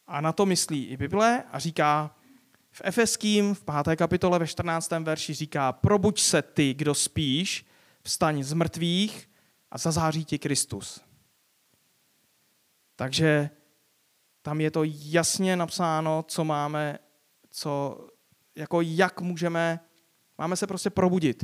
A 0.08 0.22
na 0.22 0.32
to 0.32 0.46
myslí 0.46 0.86
i 0.86 0.98
Bible 0.98 1.44
a 1.52 1.60
říká 1.60 2.17
v 2.72 2.82
Efeským 2.84 3.54
v 3.54 3.64
5. 3.84 3.96
kapitole 3.96 4.40
ve 4.40 4.48
14. 4.48 4.92
verši 4.92 5.34
říká 5.34 5.72
probuď 5.72 6.22
se 6.22 6.42
ty, 6.42 6.74
kdo 6.74 6.96
spíš, 6.96 7.66
vstaň 8.02 8.44
z 8.44 8.54
mrtvých 8.54 9.30
a 9.72 9.78
zazáří 9.78 10.26
ti 10.26 10.40
Kristus. 10.40 11.02
Takže 12.96 13.50
tam 14.42 14.62
je 14.62 14.72
to 14.72 14.82
jasně 14.86 15.56
napsáno, 15.56 16.24
co 16.28 16.44
máme, 16.44 17.00
co, 17.50 18.00
jako 18.56 18.82
jak 18.82 19.22
můžeme, 19.22 19.80
máme 20.38 20.56
se 20.56 20.68
prostě 20.68 20.90
probudit. 20.90 21.44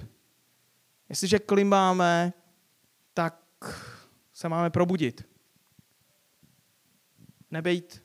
Jestliže 1.09 1.39
klimbáme, 1.39 2.33
tak 3.13 3.43
se 4.33 4.49
máme 4.49 4.69
probudit. 4.69 5.29
Nebejt, 7.51 8.03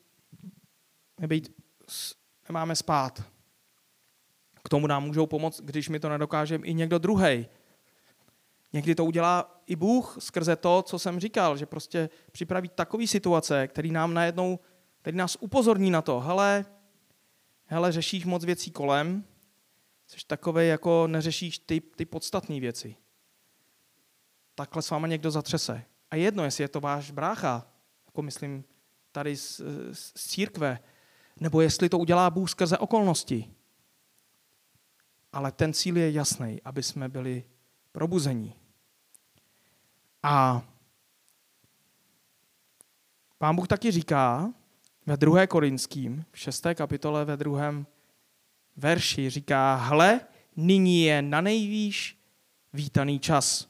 nebejt, 1.21 1.53
nemáme 2.49 2.77
spát. 2.77 3.23
K 4.65 4.69
tomu 4.69 4.87
nám 4.87 5.05
můžou 5.05 5.27
pomoct, 5.27 5.61
když 5.61 5.89
mi 5.89 6.01
to 6.01 6.09
nedokážeme, 6.09 6.67
i 6.67 6.75
někdo 6.75 6.99
druhý. 6.99 7.47
Někdy 8.73 8.95
to 8.95 9.05
udělá 9.05 9.61
i 9.67 9.77
Bůh 9.77 10.17
skrze 10.19 10.57
to, 10.57 10.83
co 10.83 10.99
jsem 10.99 11.21
říkal, 11.21 11.57
že 11.57 11.67
prostě 11.67 12.11
připraví 12.33 12.69
takové 12.69 13.07
situace, 13.07 13.69
který 13.69 13.91
nám 13.91 14.15
najednou, 14.15 14.59
který 15.01 15.17
nás 15.17 15.37
upozorní 15.41 15.91
na 15.91 16.03
to, 16.03 16.21
hele, 16.21 16.65
hele, 17.65 17.93
řešíš 17.93 18.25
moc 18.25 18.45
věcí 18.45 18.71
kolem, 18.71 19.25
jsi 20.07 20.17
takový, 20.27 20.69
jako 20.69 21.07
neřešíš 21.07 21.59
ty, 21.59 21.81
ty 21.81 22.05
podstatné 22.05 22.61
věci. 22.61 22.97
Takhle 24.55 24.83
s 24.83 24.91
váma 24.91 25.07
někdo 25.07 25.31
zatřese. 25.31 25.85
A 26.11 26.17
jedno, 26.17 26.45
jestli 26.45 26.65
je 26.65 26.69
to 26.69 26.81
váš 26.81 27.11
brácha, 27.11 27.67
jako 28.07 28.23
myslím 28.23 28.65
tady 29.13 29.37
z, 29.37 29.61
z 29.93 30.13
církve, 30.15 30.79
nebo 31.41 31.61
jestli 31.61 31.89
to 31.89 31.99
udělá 31.99 32.31
Bůh 32.31 32.51
skrze 32.51 32.79
okolnosti. 32.79 33.51
Ale 35.33 35.53
ten 35.53 35.73
cíl 35.73 35.97
je 35.97 36.13
jasný, 36.13 36.63
aby 36.65 36.83
jsme 36.83 37.09
byli 37.09 37.45
probuzení. 37.93 38.55
A 40.23 40.63
pán 43.39 43.57
Bůh 43.57 43.69
taky 43.69 43.91
říká 43.91 44.53
ve 45.07 45.17
2. 45.17 45.47
Korinským, 45.47 46.25
v 46.33 46.39
6. 46.39 46.67
kapitole 46.75 47.25
ve 47.25 47.37
druhém 47.37 47.87
verši, 48.77 49.31
říká, 49.31 49.75
hle, 49.75 50.21
nyní 50.57 51.03
je 51.03 51.23
na 51.23 51.41
nejvýš 51.41 52.19
vítaný 52.73 53.19
čas. 53.19 53.69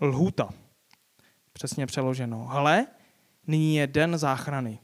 Lhuta. 0.00 0.50
Přesně 1.52 1.86
přeloženo. 1.86 2.44
Hle, 2.44 2.86
nyní 3.46 3.76
je 3.76 3.86
den 3.86 4.18
záchrany. 4.18 4.78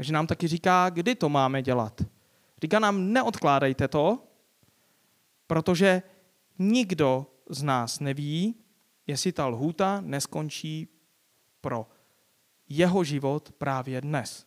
Takže 0.00 0.12
nám 0.12 0.26
taky 0.26 0.48
říká, 0.48 0.90
kdy 0.90 1.14
to 1.14 1.28
máme 1.28 1.62
dělat. 1.62 2.02
Říká 2.62 2.78
nám, 2.78 3.12
neodkládejte 3.12 3.88
to, 3.88 4.26
protože 5.46 6.02
nikdo 6.58 7.26
z 7.50 7.62
nás 7.62 8.00
neví, 8.00 8.54
jestli 9.06 9.32
ta 9.32 9.46
lhůta 9.46 10.00
neskončí 10.00 10.88
pro 11.60 11.86
jeho 12.68 13.04
život 13.04 13.52
právě 13.52 14.00
dnes. 14.00 14.46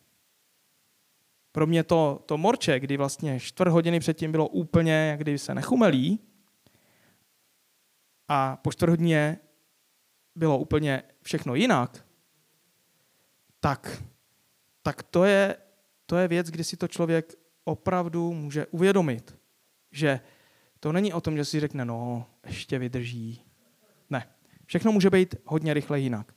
Pro 1.52 1.68
mě 1.68 1.84
to, 1.84 2.24
to 2.26 2.38
morče, 2.38 2.80
kdy 2.80 2.98
vlastně 2.98 3.40
čtvrt 3.40 3.72
hodiny 3.72 4.00
předtím 4.00 4.32
bylo 4.32 4.48
úplně, 4.48 4.94
jak 4.94 5.20
kdyby 5.20 5.38
se 5.38 5.56
nechumelí, 5.56 6.20
a 8.28 8.56
po 8.56 8.72
čtvrt 8.72 8.90
hodině 8.90 9.40
bylo 10.36 10.58
úplně 10.58 11.04
všechno 11.22 11.56
jinak, 11.56 12.06
tak, 13.60 14.04
tak 14.84 15.04
to, 15.04 15.24
je, 15.24 15.56
to 16.06 16.18
je 16.18 16.28
věc, 16.28 16.48
kdy 16.48 16.64
si 16.64 16.78
to 16.78 16.88
člověk 16.88 17.34
opravdu 17.64 18.34
může 18.34 18.66
uvědomit, 18.66 19.38
že 19.92 20.20
to 20.80 20.92
není 20.92 21.14
o 21.14 21.22
tom, 21.22 21.38
že 21.38 21.46
si 21.46 21.60
řekne, 21.60 21.86
no, 21.86 22.26
ještě 22.46 22.80
vydrží. 22.80 23.44
Ne. 24.10 24.28
Všechno 24.66 24.92
může 24.92 25.10
být 25.10 25.36
hodně 25.46 25.74
rychle 25.74 26.00
jinak. 26.00 26.34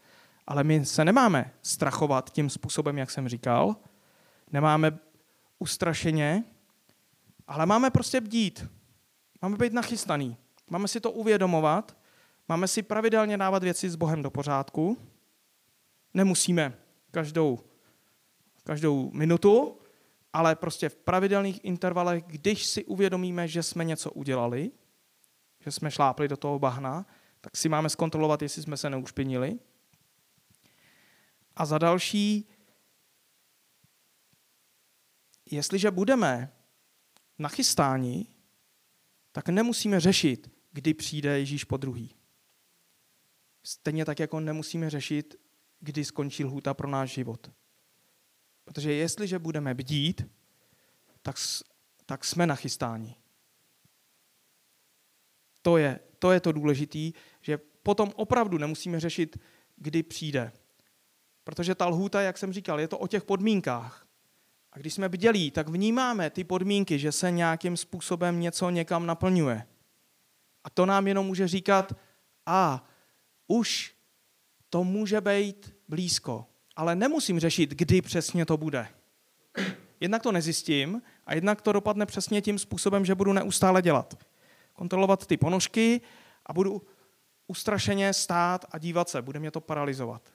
Ale 0.46 0.64
my 0.64 0.85
se 0.85 1.04
nemáme 1.04 1.52
strachovat 1.62 2.30
tím 2.30 2.50
způsobem, 2.50 2.98
jak 2.98 3.11
jsem 3.11 3.28
říkal. 3.28 3.76
Nemáme 4.52 4.98
ustrašeně, 5.59 6.44
ale 7.46 7.66
máme 7.66 7.90
prostě 7.90 8.20
bdít. 8.20 8.66
Máme 9.42 9.56
být 9.56 9.72
nachystaný. 9.72 10.37
Máme 10.70 10.88
si 10.88 11.00
to 11.00 11.11
uvědomovat. 11.11 11.96
Máme 12.48 12.68
si 12.68 12.82
pravidelně 12.82 13.38
dávat 13.38 13.62
věci 13.62 13.90
s 13.90 13.96
Bohem 13.96 14.22
do 14.22 14.30
pořádku. 14.30 14.98
Nemusíme 16.14 16.72
každou, 17.11 17.59
každou 18.66 19.11
minutu, 19.11 19.79
ale 20.33 20.57
prostě 20.57 20.88
v 20.88 20.96
pravidelných 20.96 21.64
intervalech, 21.64 22.24
když 22.26 22.66
si 22.66 22.85
uvědomíme, 22.85 23.48
že 23.48 23.62
jsme 23.62 23.85
něco 23.85 24.11
udělali, 24.11 24.70
že 25.61 25.70
jsme 25.70 25.90
šlápli 25.90 26.29
do 26.29 26.37
toho 26.37 26.59
bahna, 26.59 27.07
tak 27.40 27.57
si 27.57 27.68
máme 27.68 27.90
zkontrolovat, 27.90 28.42
jestli 28.42 28.62
jsme 28.62 28.76
se 28.76 28.90
neušpinili. 28.90 29.59
A 31.57 31.66
za 31.66 31.79
další, 31.79 32.48
jestliže 35.50 35.90
budeme 35.90 36.52
nachystáni, 37.38 38.26
tak 39.33 39.48
nemusíme 39.48 40.00
řešit, 40.00 40.50
kdy 40.72 40.94
přijde 40.94 41.38
Ježíš 41.38 41.64
po 41.64 41.76
druhý. 41.76 42.14
Stejně 43.62 44.05
tak, 44.05 44.18
jako 44.20 44.40
nemusíme 44.40 44.90
řešit, 44.90 45.35
kdy 45.81 46.05
skončí 46.05 46.44
lhůta 46.44 46.74
pro 46.74 46.88
náš 46.88 47.11
život. 47.11 47.50
Protože 48.66 48.92
jestliže 48.92 49.38
budeme 49.38 49.74
bdít, 49.74 50.26
tak, 51.22 51.37
tak 52.07 52.24
jsme 52.24 52.46
nachystáni. 52.46 53.16
To 55.62 55.76
je, 55.76 56.00
to 56.18 56.33
je 56.33 56.40
to 56.40 56.52
důležité, 56.52 57.18
že 57.40 57.59
potom 57.83 58.12
opravdu 58.16 58.59
nemusíme 58.59 59.00
řešit, 59.00 59.38
kdy 59.76 60.02
přijde. 60.02 60.52
Protože 61.44 61.74
ta 61.74 61.87
lhůta, 61.87 62.20
jak 62.20 62.38
jsem 62.38 62.52
říkal, 62.52 62.81
je 62.81 62.88
to 62.88 62.98
o 62.98 63.07
těch 63.07 63.24
podmínkách. 63.24 64.07
A 64.72 64.79
když 64.79 64.94
jsme 64.94 65.09
bdělí, 65.09 65.50
tak 65.50 65.68
vnímáme 65.68 66.31
ty 66.31 66.44
podmínky, 66.44 66.98
že 66.98 67.12
se 67.12 67.31
nějakým 67.31 67.76
způsobem 67.76 68.40
něco 68.40 68.70
někam 68.70 69.07
naplňuje. 69.07 69.66
A 70.64 70.70
to 70.70 70.87
nám 70.87 71.07
jenom 71.07 71.26
může 71.26 71.48
říkat, 71.48 71.92
a 72.46 72.88
už 73.46 73.94
to 74.70 74.85
může 74.85 75.20
být 75.20 75.74
blízko 75.88 76.46
ale 76.76 76.94
nemusím 76.94 77.40
řešit, 77.40 77.70
kdy 77.70 78.02
přesně 78.02 78.46
to 78.46 78.56
bude. 78.56 78.88
Jednak 80.00 80.22
to 80.22 80.32
nezjistím 80.32 81.02
a 81.26 81.34
jednak 81.34 81.62
to 81.62 81.72
dopadne 81.72 82.06
přesně 82.06 82.42
tím 82.42 82.58
způsobem, 82.58 83.04
že 83.04 83.14
budu 83.14 83.32
neustále 83.32 83.82
dělat. 83.82 84.24
Kontrolovat 84.72 85.26
ty 85.26 85.36
ponožky 85.36 86.00
a 86.46 86.52
budu 86.52 86.86
ustrašeně 87.46 88.12
stát 88.12 88.64
a 88.70 88.78
dívat 88.78 89.08
se. 89.08 89.22
Bude 89.22 89.40
mě 89.40 89.50
to 89.50 89.60
paralizovat. 89.60 90.32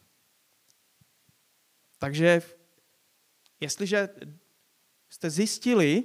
Takže 1.97 2.41
jestliže 3.59 4.09
jste 5.09 5.29
zjistili, 5.29 6.03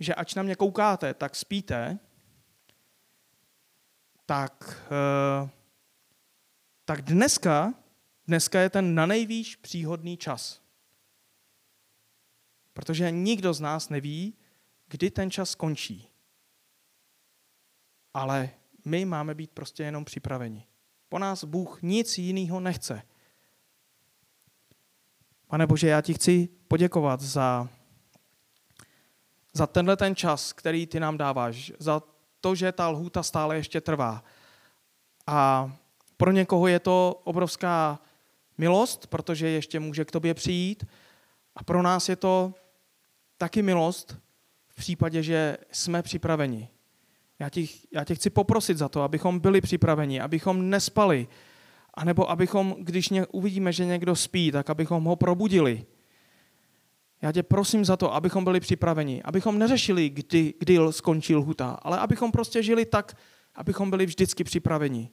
že 0.00 0.14
ač 0.14 0.34
na 0.34 0.42
mě 0.42 0.56
koukáte, 0.56 1.14
tak 1.14 1.36
spíte, 1.36 1.98
tak, 4.26 4.82
eh, 4.86 5.50
tak 6.84 7.02
dneska 7.02 7.74
Dneska 8.32 8.60
je 8.60 8.70
ten 8.70 8.94
na 8.94 9.06
nejvýš 9.06 9.56
příhodný 9.56 10.16
čas. 10.16 10.60
Protože 12.72 13.10
nikdo 13.10 13.54
z 13.54 13.60
nás 13.60 13.88
neví, 13.88 14.34
kdy 14.88 15.10
ten 15.10 15.30
čas 15.30 15.50
skončí. 15.50 16.08
Ale 18.14 18.50
my 18.84 19.04
máme 19.04 19.34
být 19.34 19.50
prostě 19.50 19.82
jenom 19.82 20.04
připraveni. 20.04 20.66
Po 21.08 21.18
nás 21.18 21.44
Bůh 21.44 21.82
nic 21.82 22.18
jiného 22.18 22.60
nechce. 22.60 23.02
Pane 25.46 25.66
Bože, 25.66 25.88
já 25.88 26.00
ti 26.00 26.14
chci 26.14 26.48
poděkovat 26.68 27.20
za, 27.20 27.68
za 29.52 29.66
tenhle 29.66 29.96
ten 29.96 30.16
čas, 30.16 30.52
který 30.52 30.86
ty 30.86 31.00
nám 31.00 31.18
dáváš, 31.18 31.72
za 31.78 32.02
to, 32.40 32.54
že 32.54 32.72
ta 32.72 32.88
lhůta 32.88 33.22
stále 33.22 33.56
ještě 33.56 33.80
trvá. 33.80 34.24
A 35.26 35.72
pro 36.16 36.32
někoho 36.32 36.66
je 36.66 36.80
to 36.80 37.20
obrovská 37.24 37.98
milost, 38.62 39.06
protože 39.06 39.48
ještě 39.48 39.80
může 39.80 40.04
k 40.04 40.10
tobě 40.10 40.34
přijít. 40.34 40.86
A 41.56 41.64
pro 41.64 41.82
nás 41.82 42.08
je 42.08 42.16
to 42.16 42.54
taky 43.38 43.62
milost 43.62 44.18
v 44.68 44.76
případě, 44.76 45.22
že 45.22 45.56
jsme 45.72 46.02
připraveni. 46.02 46.68
Já 47.38 47.48
tě, 47.48 47.60
já 47.92 48.04
tě 48.04 48.14
chci 48.14 48.30
poprosit 48.30 48.78
za 48.78 48.88
to, 48.88 49.02
abychom 49.02 49.40
byli 49.40 49.60
připraveni, 49.60 50.20
abychom 50.20 50.70
nespali, 50.70 51.28
anebo 51.94 52.30
abychom, 52.30 52.76
když 52.78 53.08
ně, 53.08 53.26
uvidíme, 53.26 53.72
že 53.72 53.84
někdo 53.84 54.16
spí, 54.16 54.52
tak 54.52 54.70
abychom 54.70 55.04
ho 55.04 55.16
probudili. 55.16 55.84
Já 57.22 57.32
tě 57.32 57.42
prosím 57.42 57.84
za 57.84 57.96
to, 57.96 58.14
abychom 58.14 58.44
byli 58.44 58.60
připraveni, 58.60 59.22
abychom 59.22 59.58
neřešili, 59.58 60.10
kdy, 60.10 60.54
kdy 60.58 60.78
skončí 60.90 61.34
lhuta, 61.34 61.70
ale 61.82 61.98
abychom 61.98 62.32
prostě 62.32 62.62
žili 62.62 62.84
tak, 62.84 63.16
abychom 63.54 63.90
byli 63.90 64.06
vždycky 64.06 64.44
připraveni. 64.44 65.10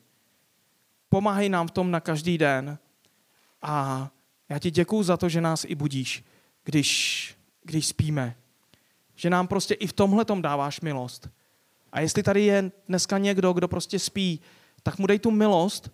Pomáhej 1.10 1.50
nám 1.50 1.68
v 1.68 1.72
tom 1.72 1.92
na 1.92 2.00
každý 2.00 2.38
den 2.38 2.78
a 3.62 4.10
já 4.50 4.60
ti 4.60 4.72
děkuju 4.72 5.04
za 5.04 5.18
to, 5.18 5.30
že 5.30 5.42
nás 5.42 5.66
i 5.66 5.76
budíš, 5.76 6.24
když, 6.64 7.38
když 7.64 7.88
spíme. 7.88 8.36
Že 9.16 9.30
nám 9.30 9.48
prostě 9.48 9.74
i 9.74 9.88
v 9.88 9.94
tomhle 9.94 10.26
tom 10.26 10.42
dáváš 10.42 10.82
milost. 10.82 11.30
A 11.92 12.00
jestli 12.00 12.24
tady 12.24 12.44
je 12.44 12.72
dneska 12.88 13.18
někdo, 13.18 13.54
kdo 13.54 13.68
prostě 13.68 14.00
spí, 14.00 14.42
tak 14.84 14.98
mu 14.98 15.08
dej 15.08 15.20
tu 15.20 15.32
milost, 15.32 15.92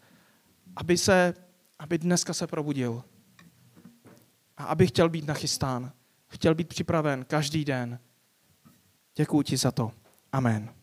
aby, 0.75 0.97
se, 0.97 1.33
aby 1.79 1.97
dneska 1.97 2.33
se 2.33 2.47
probudil. 2.47 3.03
A 4.57 4.63
aby 4.63 4.87
chtěl 4.87 5.09
být 5.09 5.27
nachystán. 5.27 5.91
Chtěl 6.27 6.55
být 6.55 6.67
připraven 6.67 7.25
každý 7.25 7.65
den. 7.65 7.99
Děkuji 9.15 9.41
ti 9.41 9.57
za 9.57 9.71
to. 9.71 9.91
Amen. 10.31 10.73